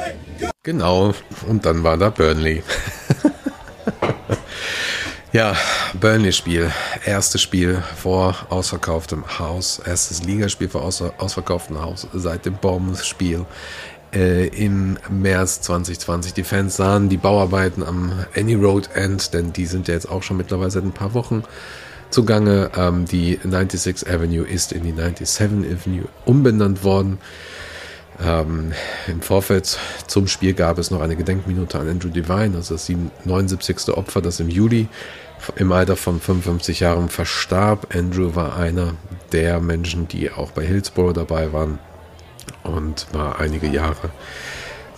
[0.63, 1.13] Genau,
[1.47, 2.61] und dann war da Burnley.
[5.31, 5.55] ja,
[5.99, 6.71] Burnley-Spiel.
[7.05, 9.79] Erstes Spiel vor ausverkauftem Haus.
[9.79, 13.45] Erstes Ligaspiel vor ausver ausverkauftem Haus seit dem Bournemouth-Spiel
[14.13, 16.33] äh, im März 2020.
[16.33, 20.23] Die Fans sahen die Bauarbeiten am Any Road End, denn die sind ja jetzt auch
[20.23, 21.43] schon mittlerweile seit ein paar Wochen
[22.09, 22.71] zugange.
[22.75, 27.19] Ähm, die 96 Avenue ist in die 97 Avenue umbenannt worden.
[28.19, 28.73] Ähm,
[29.07, 32.91] Im Vorfeld zum Spiel gab es noch eine Gedenkminute an Andrew Devine, also das
[33.25, 33.89] 79.
[33.89, 34.87] Opfer, das im Juli
[35.55, 37.95] im Alter von 55 Jahren verstarb.
[37.95, 38.93] Andrew war einer
[39.31, 41.79] der Menschen, die auch bei Hillsborough dabei waren
[42.63, 44.11] und war einige Jahre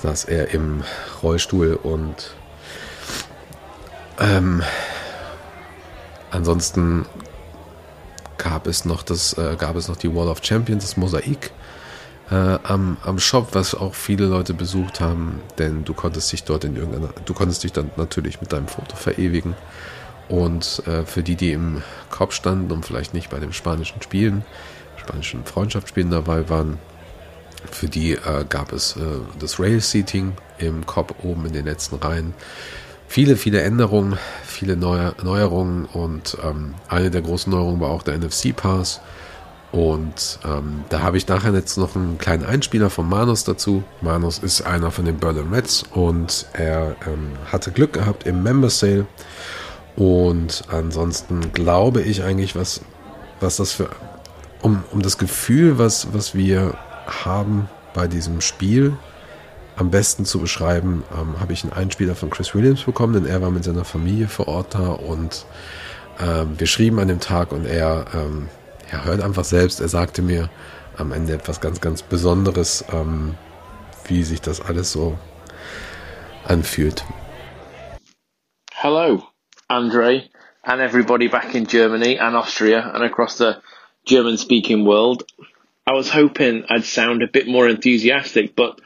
[0.04, 0.84] saß er im
[1.23, 2.36] Rollstuhl und
[4.19, 4.62] ähm,
[6.30, 7.06] ansonsten
[8.38, 11.52] gab es noch das äh, gab es noch die Wall of Champions das Mosaik
[12.32, 16.64] äh, am, am Shop was auch viele Leute besucht haben denn du konntest dich dort
[16.64, 19.56] in irgendeiner du konntest dich dann natürlich mit deinem Foto verewigen
[20.30, 24.44] und äh, für die, die im Kopf standen und vielleicht nicht bei dem spanischen Spielen,
[24.98, 26.80] spanischen Freundschaftsspielen dabei waren,
[27.72, 29.00] für die äh, gab es äh,
[29.40, 32.34] das Rail-Seating im Kopf oben in den letzten Reihen.
[33.08, 38.18] Viele, viele Änderungen, viele Neu Neuerungen und ähm, eine der großen Neuerungen war auch der
[38.18, 39.02] NFC-Pass.
[39.74, 43.84] Und ähm, da habe ich nachher jetzt noch einen kleinen Einspieler von Manus dazu.
[44.02, 48.70] Manus ist einer von den Berlin Reds und er ähm, hatte Glück gehabt im Member
[48.70, 49.08] Sale
[49.96, 52.82] und ansonsten glaube ich eigentlich, was,
[53.40, 53.90] was das für,
[54.62, 56.76] um, um das Gefühl, was, was wir
[57.08, 58.96] haben bei diesem Spiel
[59.76, 63.42] am besten zu beschreiben, ähm, habe ich einen Einspieler von Chris Williams bekommen, denn er
[63.42, 65.48] war mit seiner Familie vor Ort da und
[66.20, 68.50] ähm, wir schrieben an dem Tag und er ähm,
[68.93, 70.49] ja, hört einfach selbst, er sagte mir
[70.97, 73.36] am Ende etwas ganz, ganz Besonderes, ähm,
[74.08, 75.17] wie sich das alles so
[76.47, 77.03] anfühlt.
[78.71, 79.23] Hello.
[79.67, 80.29] Andre,
[80.63, 83.56] and everybody back in Germany and Austria and across the
[84.06, 85.23] German speaking world.
[85.88, 88.79] I was hoping I'd sound a bit more enthusiastic, but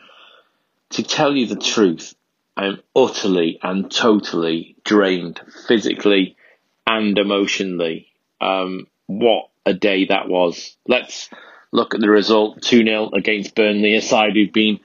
[0.92, 2.16] to tell you the truth,
[2.56, 6.38] I'm utterly and totally drained physically
[6.86, 8.08] and emotionally.
[8.40, 10.76] Um, what a day that was.
[10.88, 11.30] Let's
[11.72, 14.80] look at the result 2 0 against Burnley, a side who've been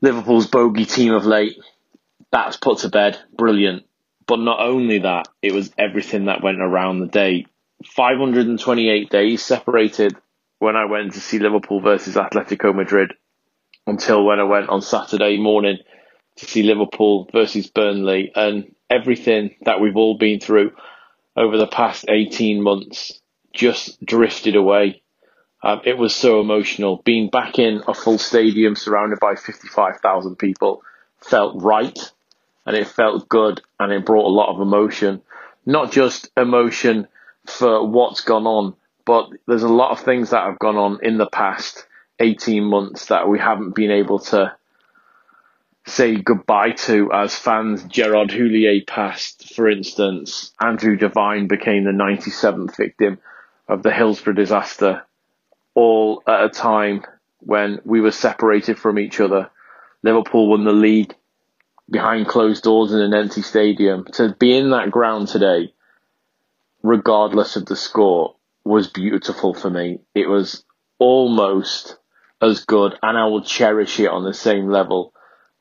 [0.00, 1.56] Liverpool's bogey team of late.
[2.32, 3.18] That's put to bed.
[3.36, 3.84] Brilliant.
[4.26, 7.46] But not only that, it was everything that went around the day.
[7.86, 10.16] 528 days separated
[10.58, 13.14] when I went to see Liverpool versus Atletico Madrid
[13.86, 15.78] until when I went on Saturday morning
[16.36, 20.72] to see Liverpool versus Burnley and everything that we've all been through
[21.36, 23.19] over the past 18 months
[23.52, 25.02] just drifted away.
[25.62, 27.02] Um, it was so emotional.
[27.04, 30.82] Being back in a full stadium surrounded by 55,000 people
[31.18, 31.98] felt right
[32.66, 35.22] and it felt good and it brought a lot of emotion.
[35.66, 37.08] Not just emotion
[37.46, 41.18] for what's gone on, but there's a lot of things that have gone on in
[41.18, 41.86] the past
[42.20, 44.54] 18 months that we haven't been able to
[45.86, 47.82] say goodbye to as fans.
[47.84, 50.52] Gerard Houllier passed, for instance.
[50.60, 53.18] Andrew Devine became the 97th victim
[53.70, 55.02] of the Hillsborough disaster,
[55.74, 57.04] all at a time
[57.38, 59.48] when we were separated from each other.
[60.02, 61.14] Liverpool won the league
[61.88, 64.04] behind closed doors in an empty stadium.
[64.14, 65.72] To be in that ground today,
[66.82, 70.00] regardless of the score, was beautiful for me.
[70.14, 70.64] It was
[70.98, 71.96] almost
[72.42, 75.14] as good, and I will cherish it on the same level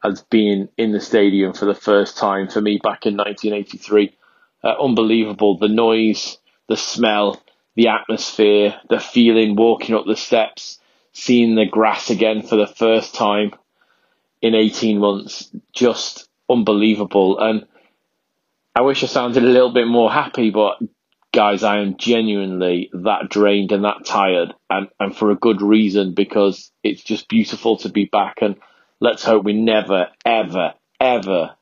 [0.04, 4.16] as being in the stadium for the first time for me back in 1983.
[4.64, 5.58] Uh, unbelievable.
[5.58, 7.42] The noise, the smell,
[7.76, 10.80] the atmosphere, the feeling walking up the steps,
[11.14, 13.52] seeing the grass again for the first time
[14.42, 15.50] in 18 months.
[15.74, 17.40] Just unbelievable.
[17.40, 17.68] And
[18.76, 20.80] I wish I sounded a little bit more happy, but
[21.34, 26.14] guys, I am genuinely that drained and that tired, and, and for a good reason
[26.14, 28.38] because it's just beautiful to be back.
[28.42, 28.56] And
[29.00, 31.56] let's hope we never, ever, ever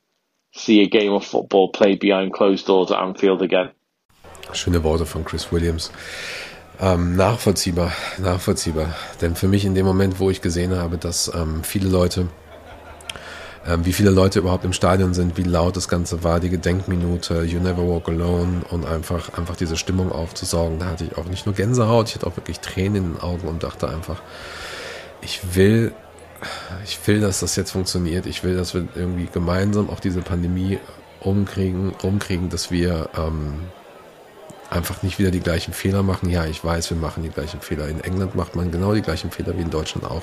[0.54, 3.70] see a game of football played behind closed doors at Anfield again.
[4.52, 5.90] Schöne Worte von Chris Williams.
[6.80, 8.94] Ähm, nachvollziehbar, nachvollziehbar.
[9.20, 12.28] Denn für mich in dem Moment, wo ich gesehen habe, dass ähm, viele Leute
[13.68, 17.42] ähm, wie viele Leute überhaupt im Stadion sind, wie laut das Ganze war, die Gedenkminute,
[17.42, 20.78] You Never Walk Alone und einfach, einfach diese Stimmung aufzusaugen.
[20.78, 23.46] Da hatte ich auch nicht nur Gänsehaut, ich hatte auch wirklich Tränen in den Augen
[23.46, 24.22] und dachte einfach,
[25.20, 25.92] ich will,
[26.84, 28.26] ich will, dass das jetzt funktioniert.
[28.26, 30.78] Ich will, dass wir irgendwie gemeinsam auch diese Pandemie
[31.20, 33.64] umkriegen, rumkriegen, dass wir ähm,
[34.70, 36.28] einfach nicht wieder die gleichen Fehler machen.
[36.28, 37.88] Ja, ich weiß, wir machen die gleichen Fehler.
[37.88, 40.22] In England macht man genau die gleichen Fehler wie in Deutschland auch.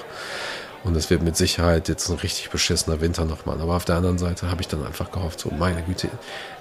[0.84, 3.60] Und es wird mit Sicherheit jetzt ein richtig beschissener Winter nochmal.
[3.60, 6.10] Aber auf der anderen Seite habe ich dann einfach gehofft, so meine Güte,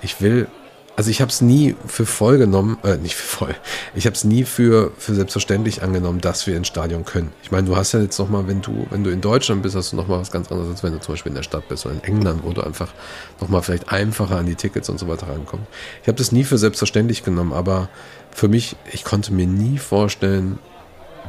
[0.01, 0.49] ich will
[0.97, 3.55] also ich habe es nie für voll genommen, äh, nicht für voll,
[3.95, 7.32] ich habe es nie für, für selbstverständlich angenommen, dass wir ins Stadion können.
[7.42, 9.92] Ich meine, du hast ja jetzt nochmal, wenn du, wenn du in Deutschland bist, hast
[9.92, 11.97] du nochmal was ganz anderes, als wenn du zum Beispiel in der Stadt bist oder
[11.97, 12.92] in England, wo du einfach
[13.40, 15.66] nochmal vielleicht einfacher an die Tickets und so weiter rankommst.
[16.03, 17.88] Ich habe das nie für selbstverständlich genommen, aber
[18.30, 20.59] für mich, ich konnte mir nie vorstellen,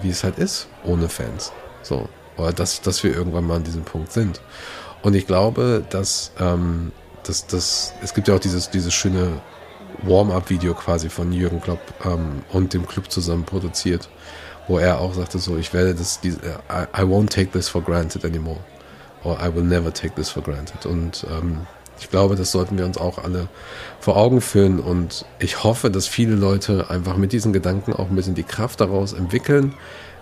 [0.02, 1.52] wie es halt ist, ohne Fans.
[1.82, 2.08] So.
[2.38, 4.42] Oder dass, dass wir irgendwann mal an diesem Punkt sind.
[5.02, 6.92] Und ich glaube, dass, ähm,
[7.24, 9.42] dass, dass es gibt ja auch dieses, dieses schöne
[10.04, 14.10] Warm-up-Video quasi von Jürgen Klopp ähm, und dem Club zusammen produziert,
[14.68, 17.82] wo er auch sagte so, ich werde das, die, I, I won't take this for
[17.82, 18.60] granted anymore.
[19.24, 20.86] Or I will never take this for granted.
[20.86, 21.66] Und ähm,
[22.00, 23.48] ich glaube, das sollten wir uns auch alle
[24.00, 24.80] vor Augen führen.
[24.80, 28.82] Und ich hoffe, dass viele Leute einfach mit diesen Gedanken auch ein bisschen die Kraft
[28.82, 29.74] daraus entwickeln,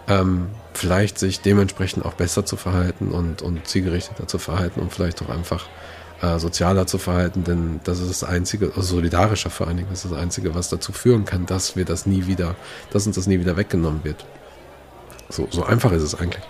[0.08, 5.22] ähm, vielleicht sich dementsprechend auch besser zu verhalten und, und zielgerichteter zu verhalten und vielleicht
[5.22, 5.66] auch einfach
[6.24, 10.06] äh, sozialer zu verhalten, denn das ist das Einzige, also solidarischer vor allen Dingen, das
[10.06, 12.56] ist das Einzige, was dazu führen kann, dass wir das nie wieder,
[12.92, 14.26] dass uns das nie wieder weggenommen wird.
[15.30, 16.44] So, so einfach ist es eigentlich.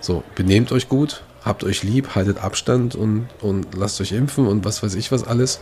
[0.00, 4.64] So, benehmt euch gut, habt euch lieb, haltet Abstand und, und lasst euch impfen und
[4.64, 5.58] was weiß ich was alles.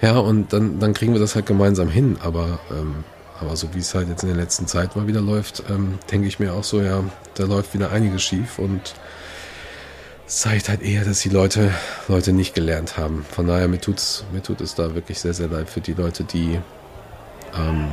[0.00, 2.16] Ja, und dann, dann kriegen wir das halt gemeinsam hin.
[2.22, 3.04] Aber, ähm,
[3.40, 6.28] aber so wie es halt jetzt in der letzten Zeit mal wieder läuft, ähm, denke
[6.28, 7.02] ich mir auch so, ja,
[7.34, 8.94] da läuft wieder einiges schief und
[10.26, 11.72] zeigt halt eher, dass die Leute,
[12.08, 13.24] Leute nicht gelernt haben.
[13.30, 16.24] Von daher, mir, tut's, mir tut es da wirklich sehr, sehr leid für die Leute,
[16.24, 16.58] die
[17.56, 17.88] ähm,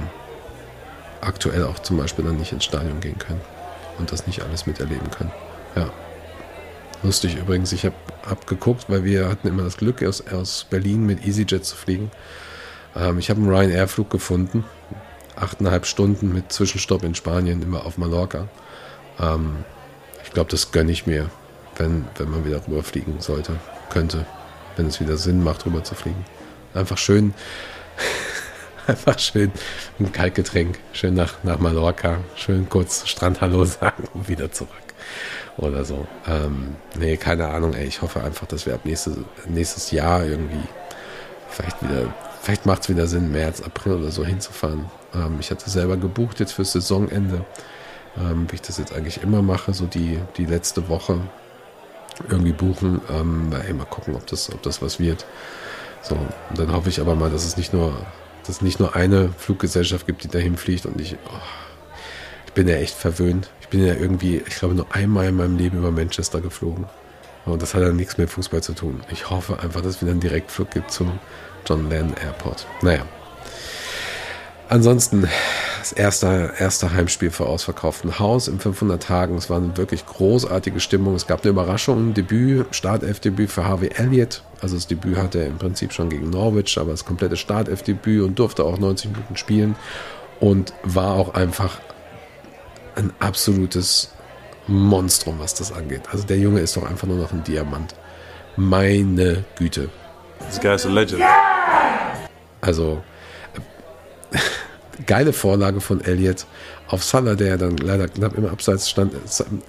[1.22, 3.42] aktuell auch zum Beispiel dann nicht ins Stadion gehen können
[4.00, 5.32] und das nicht alles miterleben können.
[5.76, 5.92] Ja.
[7.04, 7.96] Lustig übrigens, ich habe
[8.28, 12.10] hab geguckt, weil wir hatten immer das Glück, aus, aus Berlin mit EasyJet zu fliegen.
[12.96, 14.64] Ähm, ich habe einen Ryanair-Flug gefunden.
[15.36, 18.48] Achteinhalb Stunden mit Zwischenstopp in Spanien, immer auf Mallorca.
[19.20, 19.58] Ähm,
[20.24, 21.30] ich glaube, das gönne ich mir
[21.78, 23.56] wenn, wenn man wieder rüberfliegen sollte,
[23.90, 24.26] könnte,
[24.76, 26.26] wenn es wieder Sinn macht, rüber zu fliegen.
[26.74, 27.34] Einfach schön,
[28.88, 29.52] einfach schön
[30.00, 34.72] ein Kaltgetränk, schön nach, nach Mallorca, schön kurz Strandhallo sagen und wieder zurück.
[35.58, 36.08] Oder so.
[36.28, 37.86] Ähm, nee, keine Ahnung, ey.
[37.86, 39.18] Ich hoffe einfach, dass wir ab nächstes,
[39.48, 40.64] nächstes Jahr irgendwie
[41.50, 44.86] vielleicht wieder, vielleicht macht es wieder Sinn, März, April oder so hinzufahren.
[45.14, 47.46] Ähm, ich hatte selber gebucht jetzt fürs Saisonende,
[48.18, 51.22] ähm, wie ich das jetzt eigentlich immer mache, so die, die letzte Woche
[52.30, 53.02] irgendwie buchen.
[53.10, 55.26] Ähm, ey, mal gucken, ob das, ob das was wird.
[56.02, 56.18] So,
[56.56, 57.94] dann hoffe ich aber mal, dass es nicht nur,
[58.46, 61.38] dass nicht nur eine Fluggesellschaft gibt, die dahin fliegt und ich, oh,
[62.46, 63.50] ich bin ja echt verwöhnt.
[63.62, 66.86] Ich bin ja irgendwie, ich glaube, nur einmal in meinem Leben über Manchester geflogen.
[67.46, 69.02] Und das hat dann nichts mit Fußball zu tun.
[69.10, 71.20] Ich hoffe einfach, dass es wieder einen Direktflug gibt zum
[71.66, 72.66] John Lennon Airport.
[72.82, 73.06] Naja.
[74.74, 75.30] Ansonsten
[75.82, 79.38] das erste, erste Heimspiel vor ausverkauftem Haus in 500 Tagen.
[79.38, 81.14] Es war eine wirklich großartige Stimmung.
[81.14, 84.42] Es gab eine Überraschung, ein Debüt, Startelf-Debüt für Harvey Elliott.
[84.62, 88.40] Also das Debüt hatte er im Prinzip schon gegen Norwich, aber das komplette Startelf-Debüt und
[88.40, 89.76] durfte auch 90 Minuten spielen
[90.40, 91.80] und war auch einfach
[92.96, 94.10] ein absolutes
[94.66, 96.02] Monstrum, was das angeht.
[96.12, 97.94] Also der Junge ist doch einfach nur noch ein Diamant.
[98.56, 99.90] Meine Güte.
[100.50, 101.22] This guy's a legend.
[102.62, 103.04] Also
[105.06, 106.46] geile Vorlage von Elliot
[106.88, 109.14] auf Salah, der dann leider knapp im Abseits stand.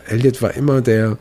[0.09, 1.19] Elliot war immer der,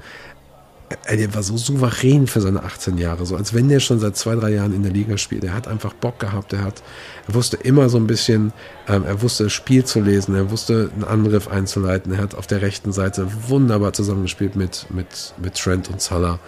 [1.05, 4.35] Elliot war so souverän für seine 18 Jahre, so als wenn der schon seit zwei,
[4.35, 5.43] drei Jahren in der Liga spielt.
[5.43, 6.83] Er hat einfach Bock gehabt, er hat,
[7.27, 8.53] er wusste immer so ein bisschen,
[8.87, 12.47] ähm, er wusste das Spiel zu lesen, er wusste einen Angriff einzuleiten, er hat auf
[12.47, 16.39] der rechten Seite wunderbar zusammengespielt mit, mit, mit Trent und Salah.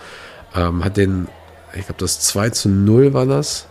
[0.54, 1.28] Ähm, hat den,
[1.74, 3.68] ich glaube, das 2 zu 0 war das,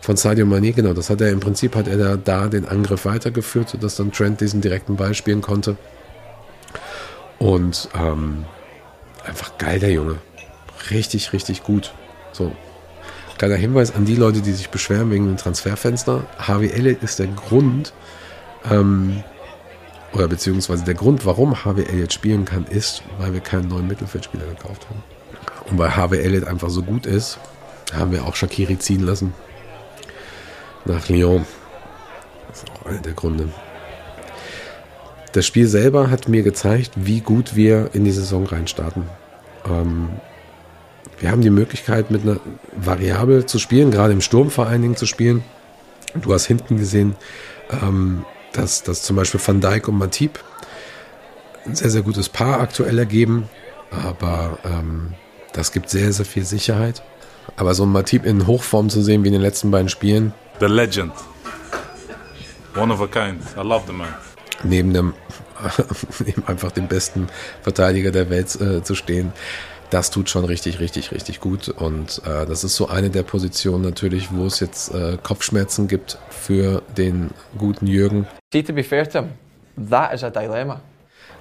[0.00, 3.70] von Sadio Mane, genau, das hat er im Prinzip, hat er da den Angriff weitergeführt,
[3.70, 5.76] sodass dann Trent diesen direkten Ball spielen konnte.
[7.38, 8.44] Und ähm,
[9.24, 10.16] einfach geil, der Junge.
[10.90, 11.92] Richtig, richtig gut.
[12.32, 12.52] So.
[13.36, 16.26] Kleiner Hinweis an die Leute, die sich beschweren wegen dem Transferfenster.
[16.38, 17.92] Harvey Elliott ist der Grund,
[18.68, 19.22] ähm,
[20.12, 24.46] oder beziehungsweise der Grund, warum Harvey Elliott spielen kann, ist, weil wir keinen neuen Mittelfeldspieler
[24.46, 25.02] gekauft haben.
[25.70, 27.38] Und weil Harvey Elliott einfach so gut ist,
[27.92, 29.34] haben wir auch Shakiri ziehen lassen
[30.88, 31.46] nach Lyon.
[32.48, 33.48] Das ist auch einer der Gründe.
[35.32, 39.04] Das Spiel selber hat mir gezeigt, wie gut wir in die Saison reinstarten.
[39.66, 40.08] Ähm,
[41.20, 42.40] wir haben die Möglichkeit, mit einer
[42.76, 45.44] Variable zu spielen, gerade im Sturm vor allen Dingen zu spielen.
[46.14, 47.16] Du hast hinten gesehen,
[47.70, 50.42] ähm, dass, dass zum Beispiel Van Dijk und Matip
[51.66, 53.48] ein sehr, sehr gutes Paar aktuell ergeben.
[53.90, 55.14] Aber ähm,
[55.52, 57.02] das gibt sehr, sehr viel Sicherheit.
[57.56, 60.66] Aber so ein Matip in Hochform zu sehen wie in den letzten beiden Spielen, The
[60.66, 61.12] legend.
[62.74, 63.40] One of a kind.
[63.56, 64.14] I love the man.
[64.64, 65.14] Neben dem,
[66.24, 67.28] neben einfach dem besten
[67.62, 69.32] Verteidiger der Welt äh, zu stehen.
[69.90, 71.68] das tut schon richtig, richtig, richtig gut.
[71.68, 76.18] Und äh, das ist so eine der Positionen natürlich, wo es jetzt äh, Kopfschmerzen gibt
[76.30, 78.26] für den guten Jürgen.
[78.52, 79.30] See, to be fair to him,
[79.88, 80.80] that is a dilemma.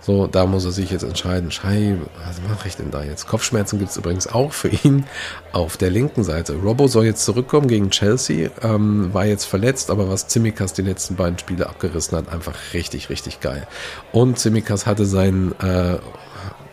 [0.08, 1.52] So, da muss er sich jetzt entscheiden.
[1.52, 3.28] Scheibe, was mache ich denn da jetzt?
[3.28, 5.06] Kopfschmerzen gibt es übrigens auch für ihn
[5.52, 6.56] auf der linken Seite.
[6.56, 11.18] Robbo soll jetzt zurückkommen gegen Chelsea, ähm, war jetzt verletzt, aber was Zimikas die letzten
[11.18, 13.68] beiden Spiele abgerissen hat, einfach richtig, richtig geil.
[14.14, 15.98] Und Zimikas hatte seinen äh,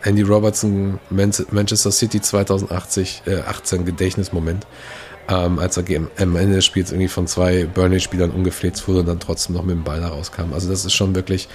[0.05, 4.65] Andy Robertson Manchester City 2080, äh, 18 Gedächtnismoment
[5.29, 5.85] ähm, als er
[6.19, 9.77] am Ende des Spiels irgendwie von zwei Burnley-Spielern umgefläzt wurde und dann trotzdem noch mit
[9.77, 10.53] dem Ball da rauskam.
[10.53, 11.49] Also das ist schon wirklich,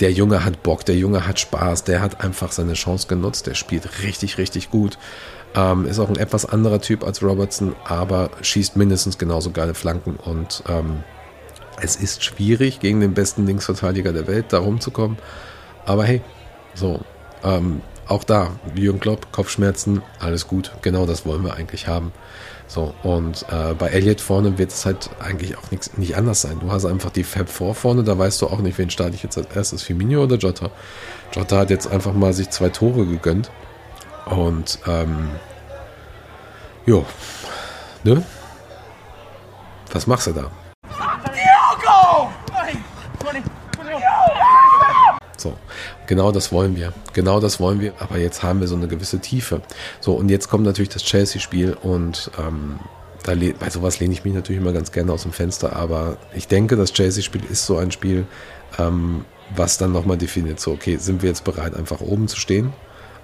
[0.00, 3.54] der Junge hat Bock, der Junge hat Spaß, der hat einfach seine Chance genutzt, der
[3.54, 4.98] spielt richtig, richtig gut.
[5.54, 10.16] Ähm, ist auch ein etwas anderer Typ als Robertson, aber schießt mindestens genauso geile Flanken
[10.16, 11.04] und ähm,
[11.80, 15.18] es ist schwierig, gegen den besten Linksverteidiger der Welt da rumzukommen.
[15.84, 16.22] Aber hey,
[16.74, 17.00] so,
[17.44, 17.82] ähm,
[18.12, 22.12] auch da, Jürgen Klopp, Kopfschmerzen, alles gut, genau das wollen wir eigentlich haben.
[22.68, 26.58] So, und äh, bei Elliot vorne wird es halt eigentlich auch nix, nicht anders sein.
[26.60, 29.22] Du hast einfach die Fab 4 vorne, da weißt du auch nicht, wen starte ich
[29.22, 30.70] jetzt als erstes, Firmino oder Jota.
[31.34, 33.50] Jota hat jetzt einfach mal sich zwei Tore gegönnt.
[34.26, 35.30] Und, ähm,
[36.86, 37.04] jo,
[38.04, 38.22] ne?
[39.92, 40.50] Was machst du da?
[45.36, 45.56] So,
[46.12, 46.92] genau das wollen wir.
[47.14, 47.94] Genau das wollen wir.
[47.98, 49.62] Aber jetzt haben wir so eine gewisse Tiefe.
[49.98, 52.80] So, und jetzt kommt natürlich das Chelsea-Spiel und ähm,
[53.22, 55.74] da bei sowas lehne ich mich natürlich immer ganz gerne aus dem Fenster.
[55.74, 58.26] Aber ich denke, das Chelsea-Spiel ist so ein Spiel,
[58.78, 59.24] ähm,
[59.56, 62.74] was dann nochmal definiert, so, okay, sind wir jetzt bereit, einfach oben zu stehen?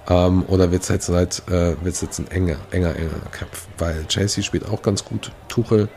[0.07, 3.67] Ähm, oder wird es jetzt, halt, äh, wird's jetzt ein enger, enger, enger Kampf?
[3.77, 5.31] Weil Chelsea spielt auch ganz gut.
[5.47, 5.89] Tuchel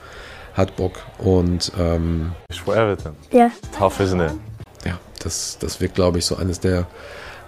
[0.52, 1.72] hat Bock und.
[1.78, 2.32] Ähm,
[2.62, 3.16] for Everton.
[3.32, 3.50] Yeah.
[3.78, 4.51] Tough, isn't it?
[4.84, 6.86] Ja, das, das wird, glaube ich, so eines der,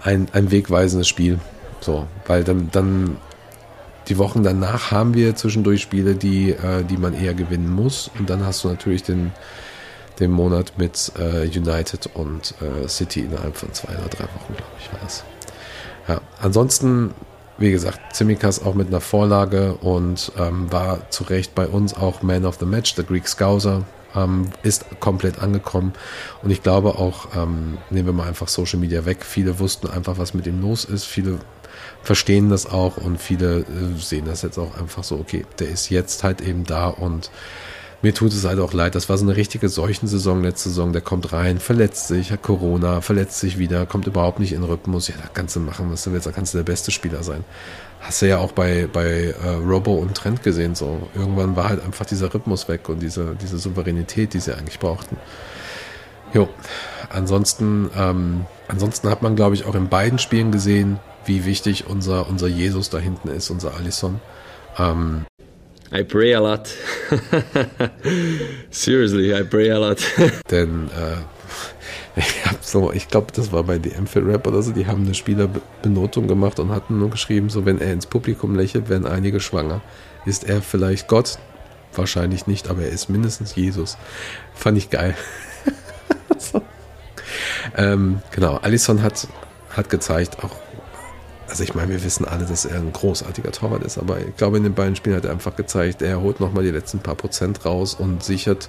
[0.02, 1.40] ein, ein wegweisendes Spiel.
[1.80, 3.16] So, weil dann, dann
[4.08, 8.10] die Wochen danach haben wir zwischendurch Spiele, die, äh, die man eher gewinnen muss.
[8.18, 9.32] Und dann hast du natürlich den,
[10.20, 14.72] den Monat mit äh, United und äh, City innerhalb von zwei oder drei Wochen, glaube
[14.78, 15.24] ich, war das.
[16.06, 17.14] Ja, ansonsten,
[17.56, 22.22] wie gesagt, Zimikas auch mit einer Vorlage und ähm, war zu Recht bei uns auch
[22.22, 25.92] Man of the Match, der Greek Scouser ähm, ist komplett angekommen.
[26.42, 30.18] Und ich glaube auch, ähm, nehmen wir mal einfach Social Media weg, viele wussten einfach,
[30.18, 31.04] was mit ihm los ist.
[31.04, 31.38] Viele
[32.02, 35.90] verstehen das auch und viele äh, sehen das jetzt auch einfach so, okay, der ist
[35.90, 37.30] jetzt halt eben da und
[38.04, 38.94] mir tut es halt auch leid.
[38.94, 40.92] Das war so eine richtige Seuchensaison letzte Saison.
[40.92, 45.08] Der kommt rein, verletzt sich, hat Corona, verletzt sich wieder, kommt überhaupt nicht in Rhythmus.
[45.08, 46.26] Ja, da kannst du machen, was du willst.
[46.26, 47.44] Da kannst du der beste Spieler sein.
[48.04, 50.74] Hast du ja auch bei, bei äh, Robo und Trent gesehen.
[50.74, 54.78] So irgendwann war halt einfach dieser Rhythmus weg und diese, diese Souveränität, die sie eigentlich
[54.78, 55.16] brauchten.
[56.34, 56.50] Jo,
[57.08, 62.28] ansonsten, ähm, ansonsten hat man, glaube ich, auch in beiden Spielen gesehen, wie wichtig unser,
[62.28, 64.20] unser Jesus da hinten ist, unser Alisson.
[64.76, 65.24] Ähm,
[65.90, 66.68] I pray a lot.
[68.70, 69.98] Seriously, I pray a lot.
[70.50, 71.16] denn äh,
[72.16, 75.04] ich habe so, ich glaube, das war bei DM für Rap oder so, die haben
[75.04, 79.40] eine Spielerbenotung gemacht und hatten nur geschrieben, so wenn er ins Publikum lächelt, werden einige
[79.40, 79.80] schwanger.
[80.26, 81.38] Ist er vielleicht Gott?
[81.94, 83.96] Wahrscheinlich nicht, aber er ist mindestens Jesus.
[84.54, 85.14] Fand ich geil.
[86.38, 86.62] so.
[87.76, 89.28] ähm, genau, Allison hat,
[89.70, 90.56] hat gezeigt, auch
[91.46, 94.56] also ich meine, wir wissen alle, dass er ein großartiger Torwart ist, aber ich glaube,
[94.56, 97.64] in den beiden Spielen hat er einfach gezeigt, er holt nochmal die letzten paar Prozent
[97.64, 98.68] raus und sichert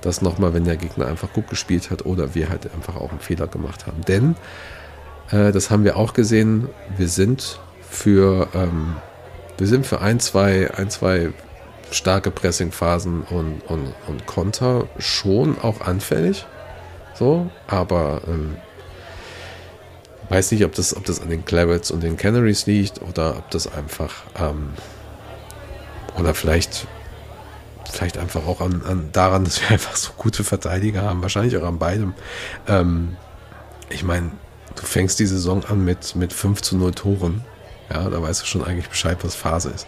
[0.00, 3.20] das nochmal, wenn der Gegner einfach gut gespielt hat oder wir halt einfach auch einen
[3.20, 4.02] Fehler gemacht haben.
[4.06, 4.36] Denn,
[5.30, 8.96] äh, das haben wir auch gesehen, wir sind für, ähm,
[9.56, 11.30] wir sind für ein, zwei, ein, zwei
[11.90, 16.46] starke Pressingphasen und, und, und Konter schon auch anfällig.
[17.14, 18.56] So, aber ähm,
[20.28, 23.50] weiß nicht, ob das, ob das an den Clarets und den Canaries liegt oder ob
[23.50, 24.70] das einfach ähm,
[26.18, 26.86] oder vielleicht
[27.90, 31.66] vielleicht einfach auch an, an, daran, dass wir einfach so gute Verteidiger haben, wahrscheinlich auch
[31.66, 32.14] an beidem.
[32.66, 33.16] Ähm,
[33.90, 34.30] ich meine,
[34.76, 37.44] du fängst die Saison an mit, mit 5 zu 0 Toren.
[37.90, 39.86] Ja, da weißt du schon eigentlich Bescheid, was Phase ist.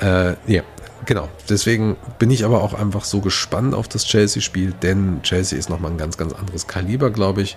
[0.00, 0.62] Äh, ja,
[1.04, 1.28] genau.
[1.48, 5.90] Deswegen bin ich aber auch einfach so gespannt auf das Chelsea-Spiel, denn Chelsea ist nochmal
[5.90, 7.56] ein ganz, ganz anderes Kaliber, glaube ich.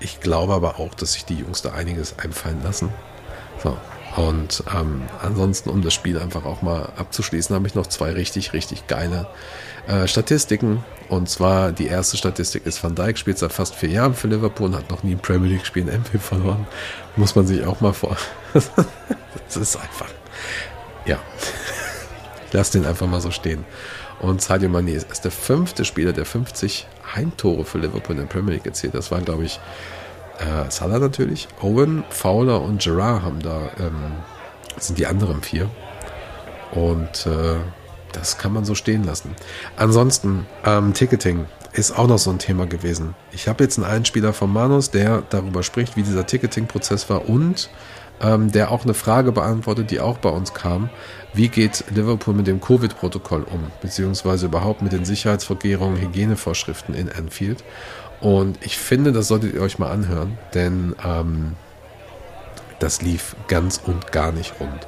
[0.00, 2.90] Ich glaube aber auch, dass sich die Jungs da einiges einfallen lassen.
[3.62, 3.76] So.
[4.18, 8.52] Und ähm, ansonsten, um das Spiel einfach auch mal abzuschließen, habe ich noch zwei richtig,
[8.52, 9.28] richtig geile
[9.86, 10.84] äh, Statistiken.
[11.08, 14.70] Und zwar die erste Statistik ist Van Dijk, spielt seit fast vier Jahren für Liverpool
[14.70, 16.66] und hat noch nie ein Premier League-Spiel in Anfield verloren.
[17.14, 18.16] Muss man sich auch mal vor.
[18.54, 20.10] das ist einfach.
[21.06, 21.20] Ja.
[22.48, 23.64] Ich lasse den einfach mal so stehen.
[24.18, 28.54] Und Sadio Mane ist der fünfte Spieler, der 50 Heimtore für Liverpool in der Premier
[28.54, 28.94] League erzielt.
[28.94, 29.60] Das waren, glaube ich,
[30.38, 34.12] äh, Salah natürlich, Owen, Fowler und Gerard haben da ähm,
[34.78, 35.68] sind die anderen vier.
[36.72, 37.56] Und äh,
[38.12, 39.34] das kann man so stehen lassen.
[39.76, 43.14] Ansonsten, ähm, Ticketing ist auch noch so ein Thema gewesen.
[43.32, 47.68] Ich habe jetzt einen Einspieler von Manus, der darüber spricht, wie dieser Ticketing-Prozess war und
[48.20, 50.90] ähm, der auch eine Frage beantwortet, die auch bei uns kam.
[51.34, 57.62] Wie geht Liverpool mit dem Covid-Protokoll um, beziehungsweise überhaupt mit den Sicherheitsvorkehrungen, Hygienevorschriften in Anfield?
[58.20, 61.54] Und ich finde, das solltet ihr euch mal anhören, denn ähm,
[62.80, 64.86] das lief ganz und gar nicht rund.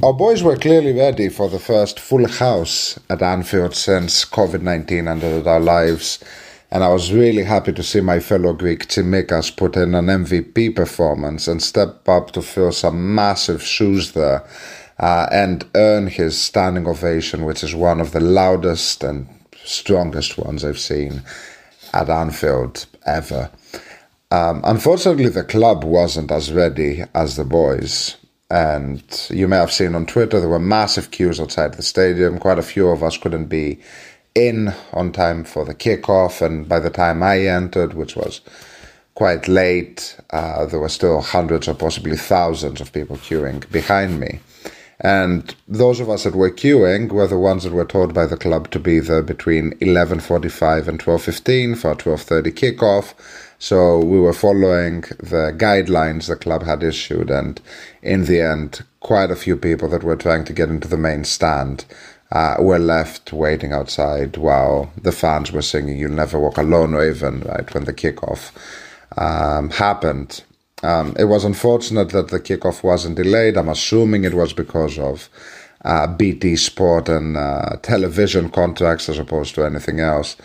[0.00, 5.08] Our boys were clearly ready for the first full house at Anfield since COVID 19
[5.08, 6.20] entered our lives,
[6.70, 10.76] and I was really happy to see my fellow Greek Tsimikas put in an MVP
[10.76, 14.46] performance and step up to fill some massive shoes there
[15.00, 19.26] uh, and earn his standing ovation, which is one of the loudest and
[19.64, 21.22] strongest ones I've seen
[21.92, 23.50] at Anfield ever.
[24.30, 28.16] Um, unfortunately, the club wasn't as ready as the boys.
[28.50, 32.38] And you may have seen on Twitter there were massive queues outside the stadium.
[32.38, 33.80] Quite a few of us couldn't be
[34.34, 36.40] in on time for the kickoff.
[36.40, 38.40] And by the time I entered, which was
[39.14, 44.40] quite late, uh, there were still hundreds or possibly thousands of people queuing behind me.
[45.00, 48.36] And those of us that were queuing were the ones that were told by the
[48.36, 53.14] club to be there between 11.45 and 12.15 for a 12.30 kickoff.
[53.60, 57.30] So we were following the guidelines the club had issued.
[57.30, 57.60] And
[58.02, 61.24] in the end, quite a few people that were trying to get into the main
[61.24, 61.84] stand
[62.32, 67.08] uh, were left waiting outside while the fans were singing You'll Never Walk Alone, or
[67.08, 68.52] even right when the kickoff
[69.16, 70.42] um, happened.
[70.82, 73.56] Um, it was unfortunate that the kickoff wasn't delayed.
[73.56, 75.28] I'm assuming it was because of
[75.84, 80.36] uh, BT Sport and uh, television contracts as opposed to anything else.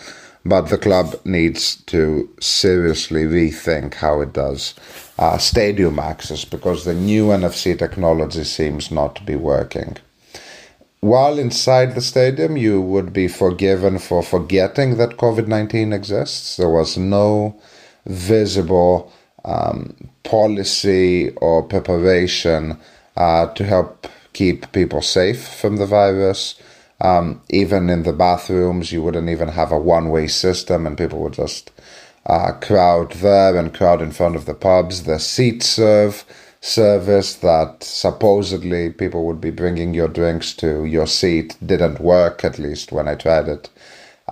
[0.46, 4.74] But the club needs to seriously rethink how it does
[5.18, 9.98] uh, stadium access because the new NFC technology seems not to be working.
[11.00, 16.58] While inside the stadium, you would be forgiven for forgetting that COVID 19 exists.
[16.58, 17.62] There was no
[18.06, 19.12] visible
[19.46, 22.78] um, policy or preparation
[23.18, 26.56] uh, to help keep people safe from the virus.
[27.02, 31.20] Um, even in the bathrooms, you wouldn't even have a one way system, and people
[31.20, 31.72] would just
[32.26, 35.04] uh, crowd there and crowd in front of the pubs.
[35.04, 36.24] The seat serve
[36.62, 42.58] service that supposedly people would be bringing your drinks to your seat didn't work, at
[42.58, 43.70] least when I tried it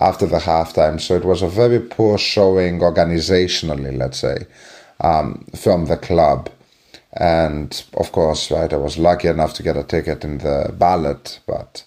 [0.00, 0.98] after the halftime.
[0.98, 4.46] So it was a very poor showing organizationally, let's say
[5.02, 6.48] um, from the club.
[7.12, 11.40] And of course, right, I was lucky enough to get a ticket in the ballot,
[11.46, 11.84] but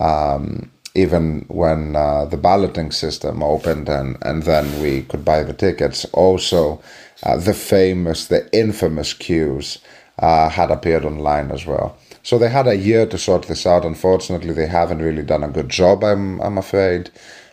[0.00, 5.52] um, even when uh, the balloting system opened and, and then we could buy the
[5.52, 6.80] tickets, also
[7.22, 9.78] uh, the famous, the infamous queues
[10.18, 11.96] uh, had appeared online as well.
[12.22, 13.84] So they had a year to sort this out.
[13.84, 17.10] Unfortunately, they haven't really done a good job, I'm, I'm afraid.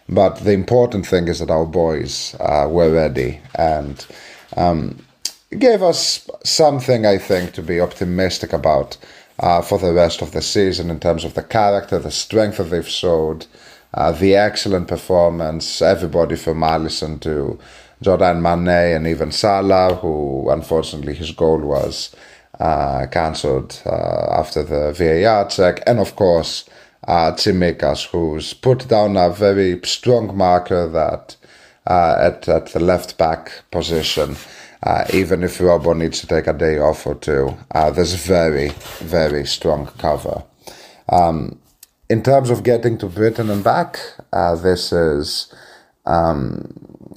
[0.07, 4.05] But the important thing is that our boys uh, were ready and
[4.57, 4.97] um,
[5.57, 8.97] gave us something, I think, to be optimistic about
[9.39, 12.65] uh, for the rest of the season in terms of the character, the strength that
[12.65, 13.45] they've showed,
[13.93, 17.57] uh, the excellent performance, everybody from Allison to
[18.01, 22.15] Jordan Manet and even Salah, who unfortunately his goal was
[22.59, 26.69] uh, cancelled uh, after the VAR check, and of course
[27.07, 31.35] uh, Tsimikas, who's put down a very strong marker that
[31.89, 34.35] uh, at, at the left back position.
[34.81, 38.69] Uh, even if Robo needs to take a day off or two, uh, there's very,
[38.99, 40.43] very strong cover.
[41.09, 41.59] Um,
[42.09, 43.99] in terms of getting to Britain and back,
[44.31, 45.53] uh, this is
[46.05, 46.73] um,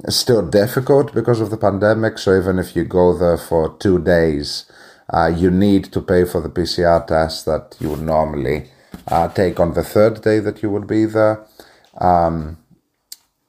[0.08, 2.18] still difficult because of the pandemic.
[2.18, 4.64] So even if you go there for two days,
[5.12, 8.70] uh, you need to pay for the PCR test that you would normally
[9.08, 11.46] uh, take on the third day that you would be there.
[12.00, 12.58] Um,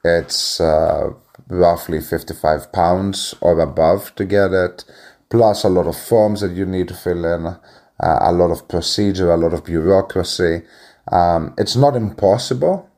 [0.03, 1.11] it's uh,
[1.47, 4.85] roughly 55 pounds or above to get it,
[5.29, 7.57] plus a lot of forms that you need to fill in, uh,
[7.99, 10.63] a lot of procedure, a lot of bureaucracy.
[11.11, 12.89] Um, it's not impossible,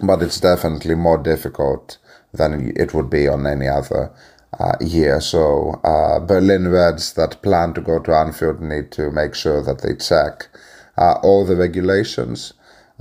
[0.00, 1.98] but it's definitely more difficult
[2.32, 4.12] than it would be on any other
[4.58, 5.20] uh, year.
[5.20, 9.82] So uh, Berlin Reds that plan to go to Anfield need to make sure that
[9.82, 10.48] they check
[10.96, 12.52] uh, all the regulations.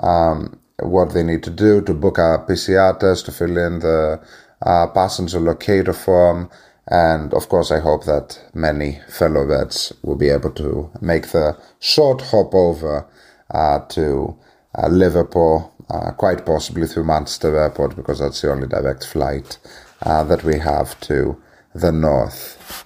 [0.01, 4.19] Um, what they need to do to book a PCR test, to fill in the
[4.61, 6.49] uh, passenger locator form.
[6.89, 11.57] And of course, I hope that many fellow vets will be able to make the
[11.79, 13.05] short hop over
[13.51, 14.35] uh, to
[14.75, 19.57] uh, Liverpool, uh, quite possibly through Manchester Airport, because that's the only direct flight
[20.03, 21.41] uh, that we have to
[21.73, 22.85] the north.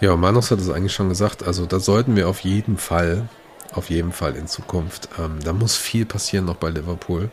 [0.00, 1.46] Ja, Manos hat es eigentlich schon gesagt.
[1.46, 3.28] Also da sollten wir auf jeden Fall,
[3.72, 7.30] auf jeden Fall in Zukunft, ähm, da muss viel passieren noch bei Liverpool.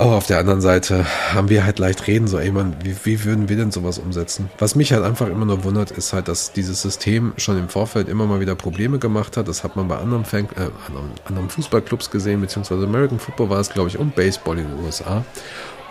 [0.00, 1.04] Aber auf der anderen Seite
[1.34, 4.48] haben wir halt leicht reden, so, ey man, wie, wie würden wir denn sowas umsetzen?
[4.58, 8.08] Was mich halt einfach immer nur wundert, ist halt, dass dieses System schon im Vorfeld
[8.08, 9.46] immer mal wieder Probleme gemacht hat.
[9.46, 13.60] Das hat man bei anderen, Fan, äh, anderen, anderen Fußballclubs gesehen, beziehungsweise American Football war
[13.60, 15.22] es, glaube ich, und Baseball in den USA.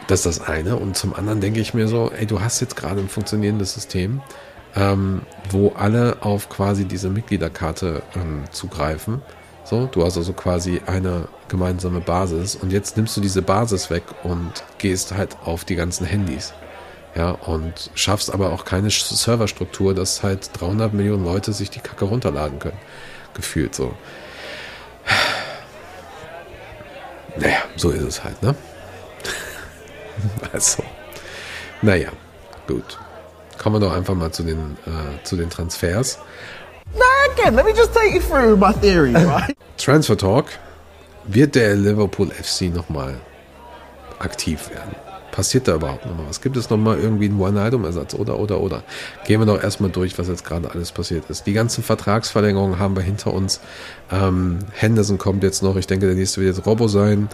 [0.08, 0.78] Das ist das eine.
[0.78, 4.24] Und zum anderen denke ich mir so, ey, du hast jetzt gerade ein funktionierendes System,
[4.76, 9.22] ähm, wo alle auf quasi diese Mitgliederkarte ähm, zugreifen.
[9.64, 14.04] So, du hast also quasi eine gemeinsame Basis und jetzt nimmst du diese Basis weg
[14.24, 16.54] und gehst halt auf die ganzen Handys.
[17.16, 22.06] Ja, und schaffst aber auch keine Serverstruktur, dass halt 300 Millionen Leute sich die Kacke
[22.06, 22.78] runterladen können.
[23.34, 23.94] Gefühlt so.
[27.38, 28.56] Naja, so ist es halt, ne?
[30.54, 30.84] also,
[31.82, 32.10] naja,
[32.68, 33.00] gut.
[33.62, 36.18] Kommen wir doch einfach mal zu den, äh, zu den Transfers.
[37.40, 39.56] Again, let me just take you through my theory, right?
[39.78, 40.46] Transfer Talk.
[41.26, 43.16] Wird der Liverpool FC nochmal
[44.20, 44.96] aktiv werden?
[45.32, 46.42] Passiert da überhaupt nochmal was?
[46.42, 48.84] Gibt es nochmal irgendwie einen One-Item-Ersatz oder, oder, oder?
[49.26, 51.46] Gehen wir doch erstmal durch, was jetzt gerade alles passiert ist.
[51.46, 53.62] Die ganzen Vertragsverlängerungen haben wir hinter uns.
[54.12, 55.76] Ähm, Henderson kommt jetzt noch.
[55.76, 57.30] Ich denke, der nächste wird jetzt Robo sein.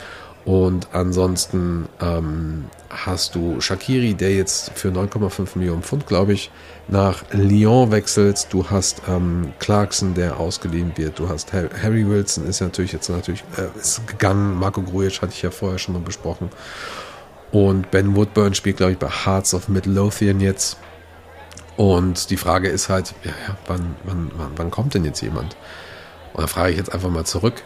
[0.46, 6.52] Und ansonsten ähm, hast du Shakiri, der jetzt für 9,5 Millionen Pfund, glaube ich,
[6.88, 8.48] nach Lyon wechselt.
[8.52, 11.18] Du hast ähm, Clarkson, der ausgeliehen wird.
[11.18, 14.60] Du hast Harry Wilson, ist natürlich jetzt natürlich äh, ist gegangen.
[14.60, 16.52] Marco Grujic hatte ich ja vorher schon mal besprochen.
[17.52, 20.78] Und Ben Woodburn spielt, glaube ich, bei Hearts of Midlothian jetzt.
[21.76, 25.58] Und die Frage ist halt, ja, ja, wann, wann, wann, wann kommt denn jetzt jemand?
[26.34, 27.64] Und da frage ich jetzt einfach mal zurück,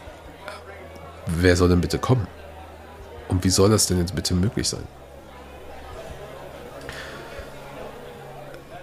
[1.27, 2.27] wer soll denn bitte kommen?
[3.29, 4.83] Und wie soll das denn jetzt bitte möglich sein?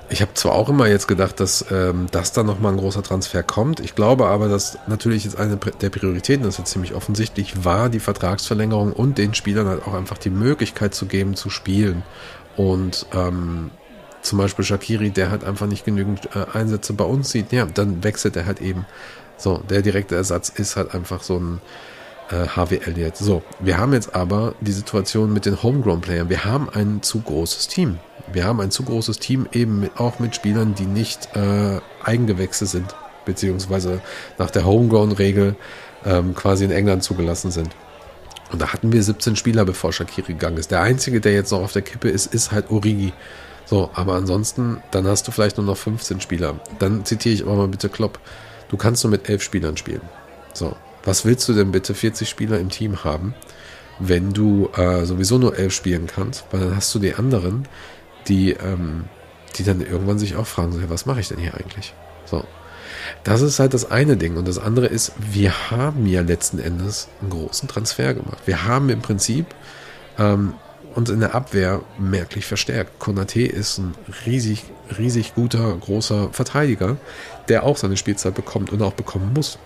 [0.08, 3.42] Ich habe zwar auch immer jetzt gedacht, dass, ähm, dass da nochmal ein großer Transfer
[3.42, 3.80] kommt.
[3.80, 7.88] Ich glaube aber, dass natürlich jetzt eine der Prioritäten, das ist jetzt ziemlich offensichtlich, war
[7.88, 12.04] die Vertragsverlängerung und den Spielern halt auch einfach die Möglichkeit zu geben, zu spielen.
[12.56, 13.72] Und ähm,
[14.22, 18.04] zum Beispiel Shakiri, der halt einfach nicht genügend äh, Einsätze bei uns sieht, ja, dann
[18.04, 18.86] wechselt er halt eben.
[19.36, 21.60] So, der direkte Ersatz ist halt einfach so ein
[22.30, 23.16] äh, Harvey Elliott.
[23.16, 26.28] So, wir haben jetzt aber die Situation mit den Homegrown-Playern.
[26.28, 27.98] Wir haben ein zu großes Team.
[28.32, 32.66] Wir haben ein zu großes Team eben mit, auch mit Spielern, die nicht äh, Eigengewächse
[32.66, 34.00] sind, beziehungsweise
[34.38, 35.56] nach der Homegrown-Regel
[36.04, 37.70] ähm, quasi in England zugelassen sind.
[38.52, 40.70] Und da hatten wir 17 Spieler, bevor Shakiri gegangen ist.
[40.70, 43.12] Der einzige, der jetzt noch auf der Kippe ist, ist halt Origi.
[43.64, 46.60] So, aber ansonsten, dann hast du vielleicht nur noch 15 Spieler.
[46.78, 48.20] Dann zitiere ich aber mal bitte Klopp.
[48.68, 50.02] Du kannst nur mit elf Spielern spielen.
[50.52, 50.76] So,
[51.06, 53.34] was willst du denn bitte 40 Spieler im Team haben,
[53.98, 56.44] wenn du äh, sowieso nur elf spielen kannst?
[56.50, 57.66] Weil dann hast du die anderen,
[58.28, 59.04] die, ähm,
[59.56, 61.94] die dann irgendwann sich auch fragen, so, was mache ich denn hier eigentlich?
[62.24, 62.44] So.
[63.22, 64.36] Das ist halt das eine Ding.
[64.36, 68.38] Und das andere ist, wir haben ja letzten Endes einen großen Transfer gemacht.
[68.46, 69.46] Wir haben im Prinzip
[70.18, 70.54] ähm,
[70.94, 72.98] uns in der Abwehr merklich verstärkt.
[72.98, 73.94] Konate ist ein
[74.26, 74.64] riesig,
[74.98, 76.96] riesig guter, großer Verteidiger,
[77.48, 79.58] der auch seine Spielzeit bekommt und auch bekommen muss.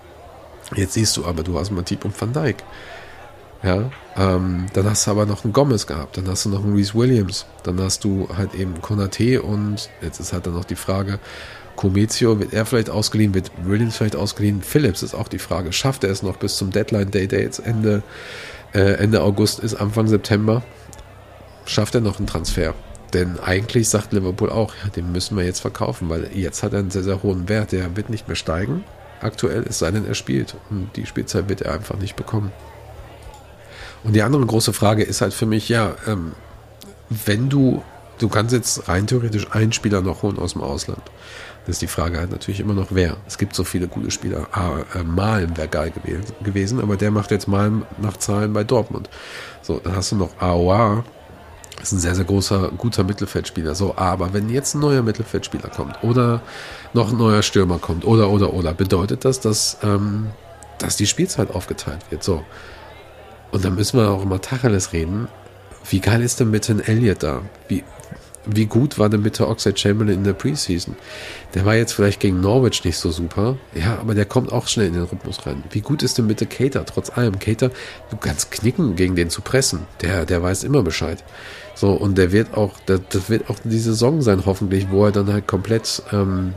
[0.77, 2.63] Jetzt siehst du aber, du hast Matip und Van Dijk.
[3.63, 6.75] Ja, ähm, dann hast du aber noch einen Gomez gehabt, dann hast du noch einen
[6.75, 10.77] Reese Williams, dann hast du halt eben Konate und jetzt ist halt dann noch die
[10.77, 11.19] Frage,
[11.77, 16.05] Comezio, wird er vielleicht ausgeliehen, wird Williams vielleicht ausgeliehen, Phillips ist auch die Frage, schafft
[16.05, 18.03] er es noch bis zum Deadline Day, der jetzt Ende,
[18.73, 20.63] äh, Ende August ist, Anfang September,
[21.67, 22.75] schafft er noch einen Transfer?
[23.13, 26.79] Denn eigentlich sagt Liverpool auch, ja, den müssen wir jetzt verkaufen, weil jetzt hat er
[26.79, 28.85] einen sehr, sehr hohen Wert, der wird nicht mehr steigen,
[29.21, 30.57] aktuell, es sei denn, er spielt.
[30.71, 32.53] Und die Spielzeit wird er einfach nicht bekommen.
[34.03, 36.33] Und die andere große Frage ist halt für mich, ja, ähm,
[37.09, 37.83] wenn du,
[38.19, 41.03] du kannst jetzt rein theoretisch einen Spieler noch holen aus dem Ausland.
[41.67, 43.19] Das ist die Frage halt natürlich immer noch, wer.
[43.27, 44.49] Es gibt so viele gute Spieler.
[44.53, 45.93] Ah, äh, Malen wäre geil
[46.43, 49.11] gewesen, aber der macht jetzt mal nach Zahlen bei Dortmund.
[49.61, 51.05] So, dann hast du noch AOA,
[51.83, 53.75] ist ein sehr, sehr großer, guter Mittelfeldspieler.
[53.75, 56.43] So, aber wenn jetzt ein neuer Mittelfeldspieler kommt oder
[56.93, 60.29] noch ein neuer Stürmer kommt oder, oder, oder, bedeutet das, dass, ähm,
[60.79, 62.23] dass die Spielzeit aufgeteilt wird.
[62.23, 62.45] So.
[63.51, 65.29] Und dann müssen wir auch immer Tacheles reden.
[65.89, 67.43] Wie geil ist denn bitte ein Elliot da?
[67.69, 67.83] Wie,
[68.47, 70.97] wie gut war denn bitte Oxide Chamberlain in der Preseason?
[71.55, 73.57] Der war jetzt vielleicht gegen Norwich nicht so super.
[73.75, 75.63] Ja, aber der kommt auch schnell in den Rhythmus rein.
[75.71, 77.39] Wie gut ist denn bitte Cater trotz allem?
[77.39, 77.71] Cater,
[78.11, 79.81] du kannst knicken, gegen den zu pressen.
[80.01, 81.23] Der, der weiß immer Bescheid.
[81.81, 85.13] So, und der wird auch, das, das wird auch die Saison sein, hoffentlich, wo er
[85.13, 86.53] dann halt komplett ähm,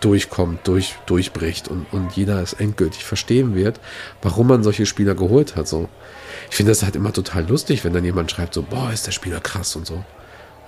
[0.00, 3.80] durchkommt, durch, durchbricht und, und jeder es endgültig verstehen wird,
[4.20, 5.66] warum man solche Spieler geholt hat.
[5.66, 5.88] So.
[6.50, 9.12] Ich finde das halt immer total lustig, wenn dann jemand schreibt, so, boah, ist der
[9.12, 9.94] Spieler krass und so.
[9.94, 10.04] Und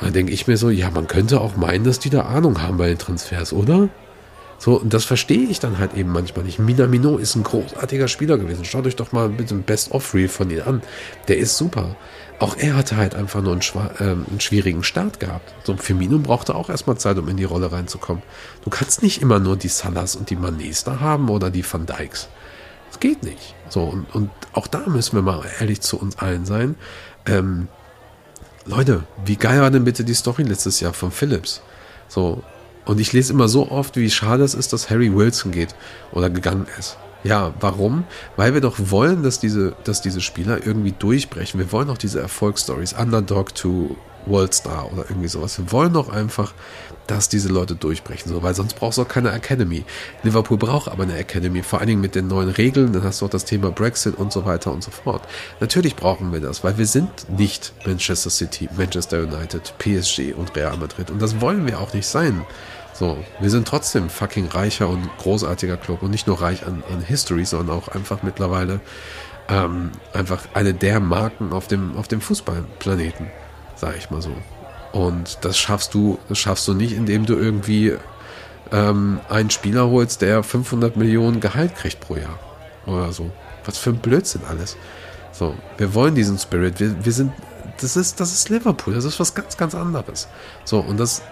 [0.00, 2.78] dann denke ich mir so, ja, man könnte auch meinen, dass die da Ahnung haben
[2.78, 3.90] bei den Transfers, oder?
[4.58, 6.58] So, und das verstehe ich dann halt eben manchmal nicht.
[6.58, 8.64] Minamino ist ein großartiger Spieler gewesen.
[8.64, 10.82] Schaut euch doch mal bitte ein Best-of-Reel von ihm an.
[11.28, 11.96] Der ist super.
[12.40, 13.62] Auch er hatte halt einfach nur einen,
[13.98, 15.52] ähm, einen schwierigen Start gehabt.
[15.64, 18.22] So ein Firmino brauchte auch erstmal Zeit, um in die Rolle reinzukommen.
[18.62, 21.86] Du kannst nicht immer nur die Salas und die Manés da haben oder die Van
[21.86, 22.28] Dijks.
[22.90, 23.54] Das geht nicht.
[23.68, 26.76] So, und, und auch da müssen wir mal ehrlich zu uns allen sein.
[27.26, 27.66] Ähm,
[28.66, 31.60] Leute, wie geil war denn bitte die Story letztes Jahr von Phillips?
[32.06, 32.42] So,
[32.84, 35.74] und ich lese immer so oft, wie schade es ist, dass Harry Wilson geht
[36.12, 36.96] oder gegangen ist.
[37.24, 38.04] Ja, warum?
[38.36, 41.58] Weil wir doch wollen, dass diese, dass diese Spieler irgendwie durchbrechen.
[41.58, 43.96] Wir wollen auch diese Erfolgsstories, Underdog to
[44.26, 45.58] Worldstar oder irgendwie sowas.
[45.58, 46.52] Wir wollen doch einfach,
[47.06, 49.84] dass diese Leute durchbrechen, so, weil sonst brauchst du auch keine Academy.
[50.22, 53.26] Liverpool braucht aber eine Academy, vor allen Dingen mit den neuen Regeln, dann hast du
[53.26, 55.22] auch das Thema Brexit und so weiter und so fort.
[55.60, 57.08] Natürlich brauchen wir das, weil wir sind
[57.38, 62.06] nicht Manchester City, Manchester United, PSG und Real Madrid und das wollen wir auch nicht
[62.06, 62.42] sein.
[62.98, 67.00] So, wir sind trotzdem fucking reicher und großartiger Club und nicht nur reich an, an
[67.00, 68.80] History, sondern auch einfach mittlerweile
[69.48, 73.30] ähm, einfach eine der Marken auf dem, auf dem Fußballplaneten,
[73.76, 74.32] sag ich mal so.
[74.90, 77.96] Und das schaffst du, das schaffst du nicht, indem du irgendwie
[78.72, 82.40] ähm, einen Spieler holst, der 500 Millionen Gehalt kriegt pro Jahr
[82.84, 83.30] oder so.
[83.64, 84.76] Was für ein Blödsinn alles.
[85.30, 86.80] So, wir wollen diesen Spirit.
[86.80, 87.32] Wir, wir sind,
[87.80, 88.94] das ist, das ist Liverpool.
[88.94, 90.26] Das ist was ganz, ganz anderes.
[90.64, 91.22] So, und das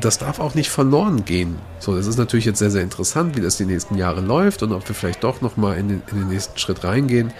[0.00, 1.58] das darf auch nicht verloren gehen.
[1.78, 4.72] So, das ist natürlich jetzt sehr, sehr interessant, wie das die nächsten Jahre läuft und
[4.72, 7.32] ob wir vielleicht doch nochmal in den, in den nächsten Schritt reingehen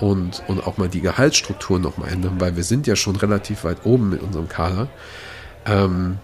[0.00, 3.84] und, und auch mal die Gehaltsstruktur nochmal ändern, weil wir sind ja schon relativ weit
[3.84, 4.88] oben mit unserem Kader.
[5.66, 6.18] Ähm,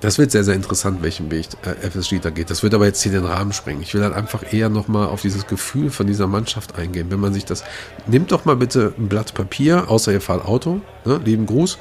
[0.00, 2.50] das wird sehr, sehr interessant, welchen Weg äh, FSG da geht.
[2.50, 3.82] Das wird aber jetzt hier den Rahmen sprengen.
[3.82, 7.10] Ich will dann einfach eher nochmal auf dieses Gefühl von dieser Mannschaft eingehen.
[7.10, 7.62] Wenn man sich das,
[8.08, 11.78] nimmt doch mal bitte ein Blatt Papier, außer ihr fahrt Auto, ne, lieben Gruß,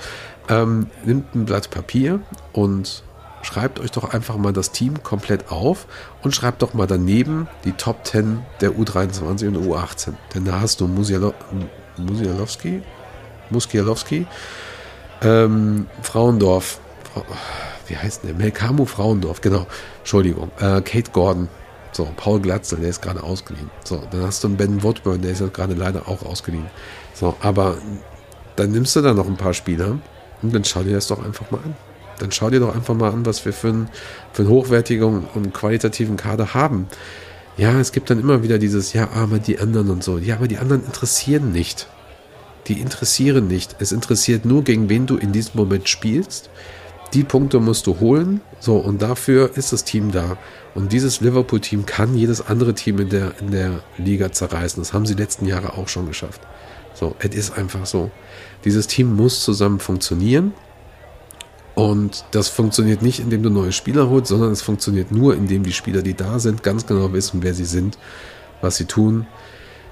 [0.49, 2.19] ähm, nimmt ein Blatt Papier
[2.53, 3.03] und
[3.42, 5.86] schreibt euch doch einfach mal das Team komplett auf
[6.22, 10.14] und schreibt doch mal daneben die Top 10 der U23 und U18.
[10.34, 11.34] Denn da hast du Musialo
[11.98, 12.82] Musialowski,
[13.50, 14.26] Muskialowski,
[15.22, 16.80] ähm, Frauendorf,
[17.88, 18.34] wie heißt der?
[18.34, 19.68] Melkamu Frauendorf, genau,
[20.00, 21.50] Entschuldigung, äh, Kate Gordon,
[21.92, 23.70] so, Paul Glatzel, der ist gerade ausgeliehen.
[23.84, 26.68] So, dann hast du einen Ben Woodburn, der ist ja gerade leider auch ausgeliehen.
[27.14, 27.78] So, aber
[28.56, 29.98] dann nimmst du da noch ein paar Spieler
[30.42, 31.76] und dann schau dir das doch einfach mal an
[32.22, 33.89] dann schau dir doch einfach mal an, was wir für einen,
[34.34, 36.88] für einen hochwertigen und qualitativen Kader haben.
[37.57, 40.17] Ja, es gibt dann immer wieder dieses, ja, aber die anderen und so.
[40.17, 41.88] Ja, aber die anderen interessieren nicht.
[42.67, 43.76] Die interessieren nicht.
[43.80, 46.49] Es interessiert nur, gegen wen du in diesem Moment spielst.
[47.13, 48.41] Die Punkte musst du holen.
[48.59, 50.38] So, und dafür ist das Team da.
[50.74, 54.82] Und dieses Liverpool-Team kann jedes andere Team in der, in der Liga zerreißen.
[54.82, 56.41] Das haben sie letzten Jahre auch schon geschafft.
[56.93, 58.11] So, es ist einfach so.
[58.63, 60.53] Dieses Team muss zusammen funktionieren.
[61.74, 65.74] Und das funktioniert nicht, indem du neue Spieler holst, sondern es funktioniert nur, indem die
[65.74, 67.97] Spieler, die da sind, ganz genau wissen, wer sie sind,
[68.61, 69.26] was sie tun,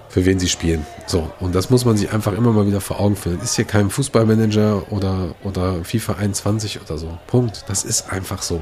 [0.09, 0.85] für wen sie spielen.
[1.07, 3.39] So, und das muss man sich einfach immer mal wieder vor Augen führen.
[3.41, 7.17] Ist hier kein Fußballmanager oder, oder FIFA 21 oder so.
[7.27, 7.63] Punkt.
[7.67, 8.61] Das ist einfach so.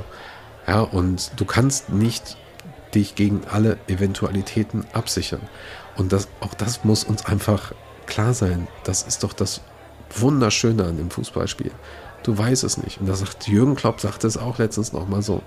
[0.67, 2.37] Ja, und du kannst nicht
[2.93, 5.41] dich gegen alle Eventualitäten absichern.
[5.95, 7.73] Und das, auch das muss uns einfach
[8.05, 8.67] klar sein.
[8.83, 9.61] Das ist doch das
[10.15, 11.71] Wunderschöne an dem Fußballspiel.
[12.27, 12.99] Du weißt es nicht.
[12.99, 15.41] Und da sagt Jürgen Klopp, sagte es auch letztens nochmal so.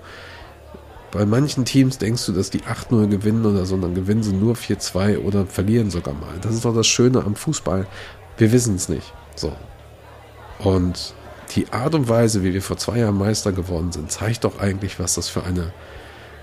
[1.11, 4.55] Bei manchen Teams denkst du, dass die 8-0 gewinnen oder so, dann gewinnen sie nur
[4.55, 6.39] 4-2 oder verlieren sogar mal.
[6.41, 7.85] Das ist doch das Schöne am Fußball.
[8.37, 9.13] Wir wissen es nicht.
[9.35, 9.55] So.
[10.57, 11.13] Und
[11.55, 14.99] die Art und Weise, wie wir vor zwei Jahren Meister geworden sind, zeigt doch eigentlich,
[14.99, 15.73] was das für eine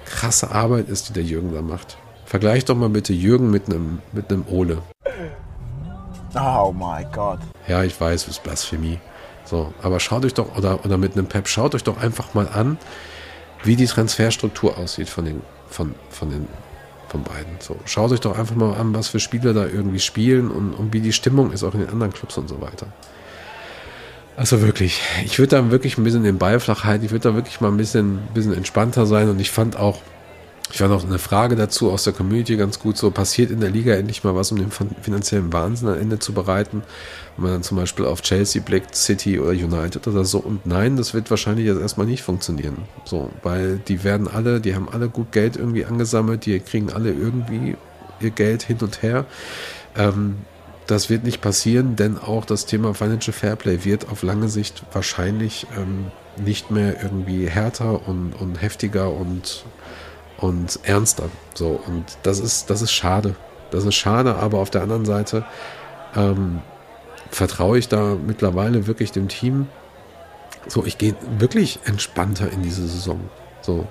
[0.04, 1.98] krasse Arbeit ist, die der Jürgen da macht.
[2.26, 4.78] Vergleich doch mal bitte Jürgen mit einem mit einem Ole.
[6.36, 7.40] Oh my God.
[7.66, 9.00] Ja, ich weiß, es ist Blasphemie.
[9.48, 12.48] So, aber schaut euch doch, oder, oder mit einem Pep, schaut euch doch einfach mal
[12.48, 12.76] an,
[13.64, 15.40] wie die Transferstruktur aussieht von den,
[15.70, 16.46] von, von den,
[17.08, 17.56] von beiden.
[17.58, 20.92] So, schaut euch doch einfach mal an, was für Spieler da irgendwie spielen und, und
[20.92, 22.88] wie die Stimmung ist auch in den anderen Clubs und so weiter.
[24.36, 27.34] Also wirklich, ich würde da wirklich ein bisschen den Ball flach halten, ich würde da
[27.34, 29.98] wirklich mal ein bisschen, bisschen entspannter sein und ich fand auch,
[30.70, 33.70] ich war noch eine Frage dazu aus der Community ganz gut so, passiert in der
[33.70, 36.82] Liga endlich mal was, um den finanziellen Wahnsinn am Ende zu bereiten?
[37.36, 40.38] Wenn man dann zum Beispiel auf Chelsea blickt, City oder United oder so.
[40.38, 42.76] Und nein, das wird wahrscheinlich jetzt erstmal nicht funktionieren.
[43.04, 47.12] So, weil die werden alle, die haben alle gut Geld irgendwie angesammelt, die kriegen alle
[47.12, 47.76] irgendwie
[48.20, 49.24] ihr Geld hin und her.
[49.96, 50.38] Ähm,
[50.86, 55.66] das wird nicht passieren, denn auch das Thema Financial Fairplay wird auf lange Sicht wahrscheinlich
[55.76, 56.06] ähm,
[56.42, 59.64] nicht mehr irgendwie härter und, und heftiger und
[60.38, 61.28] und ernster.
[61.54, 63.34] So, und das ist, das ist schade.
[63.70, 65.44] Das ist schade, aber auf der anderen Seite
[66.16, 66.62] ähm,
[67.30, 69.68] vertraue ich da mittlerweile wirklich dem Team
[70.66, 73.20] So, ich gehe wirklich entspannter in diese Saison.
[73.60, 73.86] So.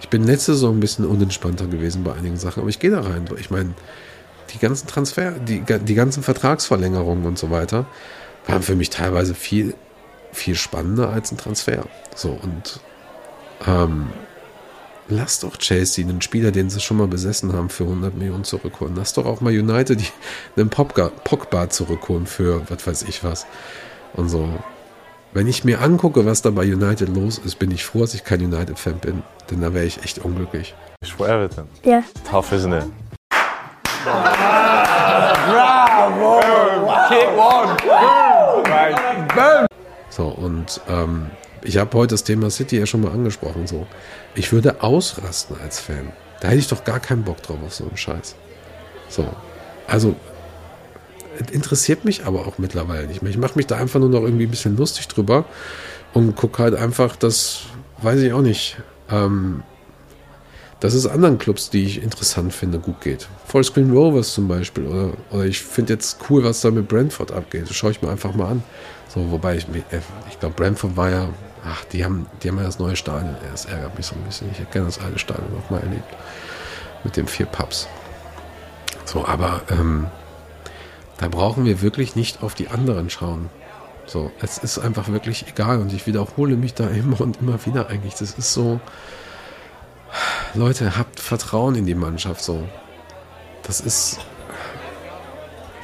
[0.00, 3.00] Ich bin letzte Saison ein bisschen unentspannter gewesen bei einigen Sachen, aber ich gehe da
[3.02, 3.24] rein.
[3.38, 3.74] Ich meine,
[4.52, 7.86] die ganzen Transfer, die, die ganzen Vertragsverlängerungen und so weiter
[8.46, 9.74] waren für mich teilweise viel,
[10.32, 11.84] viel spannender als ein Transfer.
[12.14, 12.80] So, und
[13.66, 14.08] ähm,
[15.08, 18.94] lass doch Chelsea, einen Spieler, den sie schon mal besessen haben, für 100 Millionen zurückholen.
[18.96, 20.08] Lass doch auch mal United die,
[20.56, 23.46] einen Pogba, Pogba zurückholen für was weiß ich was.
[24.14, 24.48] Und so.
[25.34, 28.22] Wenn ich mir angucke, was da bei United los ist, bin ich froh, dass ich
[28.22, 29.22] kein United-Fan bin.
[29.50, 30.74] Denn da wäre ich echt unglücklich.
[31.16, 31.66] For Everton.
[31.86, 32.04] Yeah.
[32.30, 32.84] Tough, isn't it?
[40.10, 41.30] So, und ähm,
[41.64, 43.66] ich habe heute das Thema City ja schon mal angesprochen.
[43.66, 43.86] So,
[44.34, 46.12] ich würde ausrasten als Fan.
[46.40, 48.34] Da hätte ich doch gar keinen Bock drauf auf so einen Scheiß.
[49.08, 49.26] So,
[49.86, 50.16] also
[51.38, 53.30] es interessiert mich aber auch mittlerweile nicht mehr.
[53.30, 55.44] Ich mache mich da einfach nur noch irgendwie ein bisschen lustig drüber
[56.12, 57.62] und gucke halt einfach, das
[58.02, 58.76] weiß ich auch nicht,
[59.10, 59.62] ähm,
[60.80, 63.28] dass es anderen Clubs, die ich interessant finde, gut geht.
[63.46, 64.84] Vollscreen Rovers zum Beispiel.
[64.84, 67.68] Oder, oder ich finde jetzt cool, was da mit Brentford abgeht.
[67.68, 68.64] Das schaue ich mir einfach mal an.
[69.08, 71.28] So, wobei ich, äh, ich glaube, Brentford war ja,
[71.64, 73.36] ach, die haben, die haben ja das neue Stadion.
[73.50, 74.50] Das ärgert mich so ein bisschen.
[74.50, 76.04] Ich hätte gerne das alte Stadion noch mal erlebt.
[77.04, 77.88] Mit den vier Pubs.
[79.04, 80.06] So, aber ähm,
[81.18, 83.50] da brauchen wir wirklich nicht auf die anderen schauen.
[84.06, 87.88] So, es ist einfach wirklich egal und ich wiederhole mich da immer und immer wieder
[87.88, 88.14] eigentlich.
[88.14, 88.80] Das ist so,
[90.54, 92.66] Leute, habt Vertrauen in die Mannschaft so.
[93.62, 94.18] Das ist,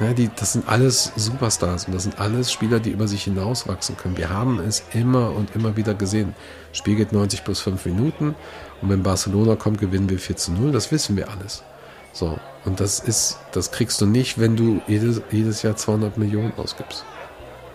[0.01, 3.97] na, die, das sind alles Superstars und das sind alles Spieler, die über sich hinauswachsen
[3.97, 4.17] können.
[4.17, 6.35] Wir haben es immer und immer wieder gesehen.
[6.73, 8.37] Spiel geht 90 plus 5 Minuten
[8.81, 10.71] und wenn Barcelona kommt, gewinnen wir 4 zu 0.
[10.71, 11.65] Das wissen wir alles.
[12.13, 16.53] So, und das ist, das kriegst du nicht, wenn du jedes, jedes Jahr 200 Millionen
[16.57, 17.05] ausgibst.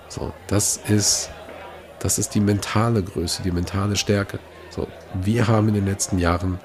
[0.07, 1.29] So, das ist,
[1.99, 4.39] das ist die mentale Größe, die mentale Stärke.
[4.69, 6.59] So, wir haben in den letzten Jahren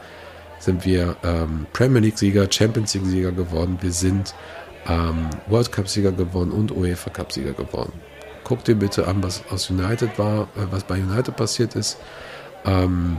[0.60, 3.78] sind wir ähm, Premier League Sieger, Champions League Sieger geworden.
[3.80, 4.34] Wir sind
[4.88, 7.92] ähm, World Cup Sieger geworden und UEFA Cup Sieger geworden.
[8.44, 11.98] Guck dir bitte an, was aus United war, äh, was bei United passiert ist.
[12.64, 13.18] Ähm,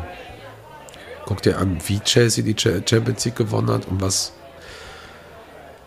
[1.26, 4.34] guck dir an, wie Chelsea die Cha- Champions League gewonnen hat und was.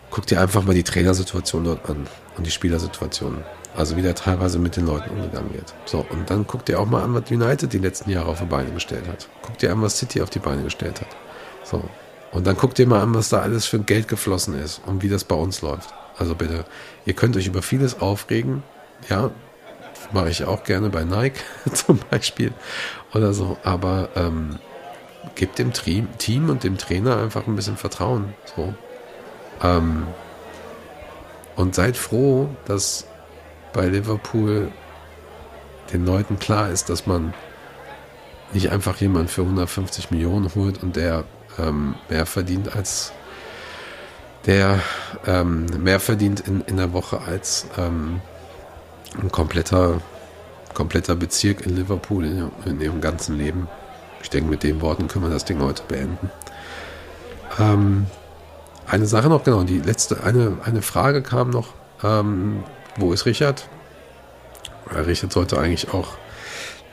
[0.09, 2.07] Guck dir einfach mal die Trainersituation dort an
[2.37, 3.43] und die Spielersituation.
[3.75, 5.73] Also wie da teilweise mit den Leuten umgegangen wird.
[5.85, 8.45] So, und dann guck dir auch mal an, was United die letzten Jahre auf die
[8.45, 9.27] Beine gestellt hat.
[9.41, 11.07] Guck dir an, was City auf die Beine gestellt hat.
[11.63, 11.83] So.
[12.33, 15.09] Und dann guck dir mal an, was da alles für Geld geflossen ist und wie
[15.09, 15.93] das bei uns läuft.
[16.17, 16.65] Also bitte,
[17.05, 18.63] ihr könnt euch über vieles aufregen.
[19.07, 19.31] Ja,
[20.11, 21.39] mache ich auch gerne bei Nike
[21.73, 22.51] zum Beispiel
[23.13, 23.57] oder so.
[23.63, 24.57] Aber ähm,
[25.35, 28.33] gebt dem Tri Team und dem Trainer einfach ein bisschen Vertrauen.
[28.55, 28.73] So.
[29.61, 30.07] Ähm,
[31.55, 33.05] und seid froh, dass
[33.73, 34.71] bei Liverpool
[35.91, 37.33] den Leuten klar ist, dass man
[38.53, 41.25] nicht einfach jemanden für 150 Millionen holt und der
[41.59, 43.11] ähm, mehr verdient als
[44.45, 44.79] der
[45.25, 48.21] ähm, mehr verdient in, in der Woche als ähm,
[49.21, 50.01] ein kompletter,
[50.73, 53.67] kompletter Bezirk in Liverpool in, in ihrem ganzen Leben.
[54.21, 56.29] Ich denke, mit den Worten können wir das Ding heute beenden.
[57.59, 58.07] Ähm,
[58.87, 61.69] eine Sache noch, genau, die letzte, eine, eine Frage kam noch.
[62.03, 62.63] Ähm,
[62.97, 63.67] wo ist Richard?
[64.91, 66.09] Richard sollte eigentlich auch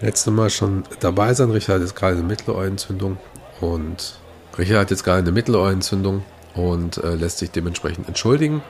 [0.00, 1.50] letzte Mal schon dabei sein.
[1.50, 3.18] Richard jetzt gerade eine Mittelohrentzündung
[3.60, 4.19] und
[4.60, 6.22] Richard hat jetzt gerade eine Mittelohrentzündung
[6.54, 8.62] und äh, lässt sich dementsprechend entschuldigen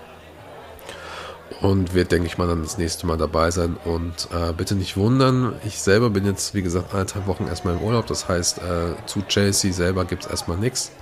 [1.61, 3.77] und wird, denke ich mal, dann das nächste Mal dabei sein.
[3.85, 7.83] Und äh, bitte nicht wundern, ich selber bin jetzt, wie gesagt, anderthalb Wochen erstmal im
[7.83, 8.07] Urlaub.
[8.07, 10.93] Das heißt, äh, zu Chelsea selber gibt es erstmal nichts.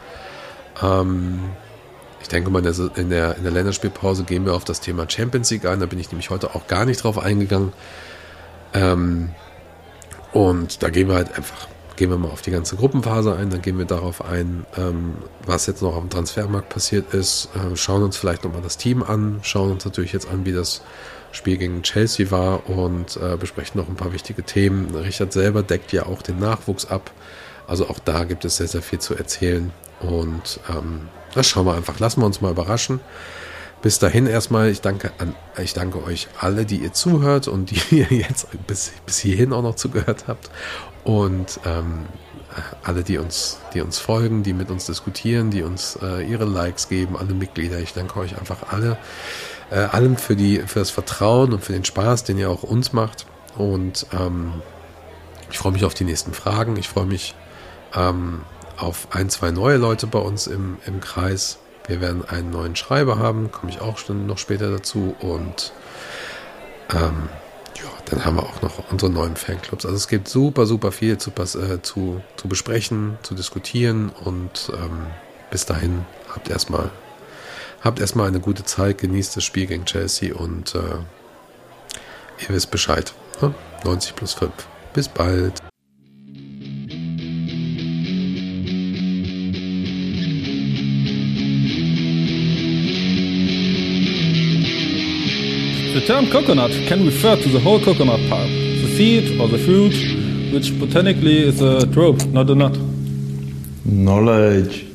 [0.82, 1.51] Ähm,
[2.20, 5.66] ich denke mal, in der, in, der, Länderspielpause gehen wir auf das Thema Champions League
[5.66, 5.80] ein.
[5.80, 7.72] Da bin ich nämlich heute auch gar nicht drauf eingegangen.
[8.74, 9.30] Ähm,
[10.32, 11.68] und da gehen wir halt einfach,
[11.99, 15.67] gehen wir mal auf die ganze Gruppenphase ein, dann gehen wir darauf ein, ähm, was
[15.67, 19.73] jetzt noch dem Transfermarkt passiert ist, äh, schauen uns vielleicht nochmal das Team an, schauen
[19.73, 20.83] uns natürlich jetzt an, wie das
[21.33, 24.95] Spiel gegen Chelsea war und äh, besprechen noch ein paar wichtige Themen.
[24.95, 27.11] Richard selber deckt ja auch den Nachwuchs ab.
[27.67, 29.71] Also auch da gibt es sehr, sehr viel zu erzählen.
[30.01, 31.99] Und ähm, das schauen wir einfach.
[31.99, 33.01] Lassen wir uns mal überraschen.
[33.83, 37.81] Bis dahin erstmal, ich danke an, ich danke euch alle, die ihr zuhört und die
[37.97, 40.51] ihr jetzt bis, bis hierhin auch noch zugehört habt.
[41.09, 42.05] Und ähm,
[42.83, 46.91] alle, die uns, die uns folgen, die mit uns diskutieren, die uns äh, ihre Likes
[46.91, 47.79] geben, alle Mitglieder.
[47.79, 48.99] Ich danke euch einfach alle,
[49.71, 52.93] äh, allen für die, für das Vertrauen und für den Spaß, den ihr auch uns
[52.93, 53.25] macht.
[53.57, 54.61] Und ähm,
[55.51, 56.77] ich freue mich auf die nächsten Fragen.
[56.77, 57.35] Ich freue mich
[57.97, 58.43] ähm,
[58.77, 61.59] auf ein, zwei neue Leute bei uns im, im Kreis.
[61.87, 65.17] Wir werden einen neuen Schreiber haben, komme ich auch noch später dazu.
[65.21, 65.73] Und
[66.95, 67.31] ähm,
[67.83, 69.85] Ja, dann haben wir auch noch unsere neuen Fanclubs.
[69.85, 75.07] Also es gibt super, super viel zu, äh, zu, zu besprechen, zu diskutieren und ähm,
[75.51, 76.05] bis dahin
[76.35, 76.91] habt erstmal
[77.81, 83.12] habt erstmal eine gute Zeit, genießt das Spiel gegen Chelsea und äh, ihr wisst Bescheid.
[83.41, 83.55] Ne?
[83.85, 84.53] 90 plus 5.
[84.93, 85.68] Bis bald.
[95.99, 99.93] The term coconut can refer to the whole coconut palm, the seed or the fruit,
[100.53, 102.79] which botanically is a drupe, not a nut.
[103.85, 104.87] Knowledge.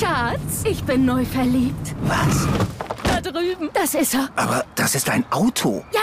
[0.00, 1.94] Schatz, ich bin neu verliebt.
[2.04, 2.46] Was?
[3.04, 3.68] Da drüben.
[3.74, 4.30] Das ist er.
[4.36, 5.84] Aber das ist ein Auto.
[5.92, 6.00] Ja,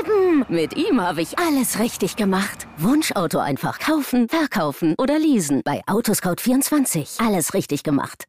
[0.00, 0.44] eben.
[0.48, 2.66] Mit ihm habe ich alles richtig gemacht.
[2.76, 5.62] Wunschauto einfach kaufen, verkaufen oder leasen.
[5.64, 7.24] Bei Autoscout24.
[7.24, 8.24] Alles richtig gemacht.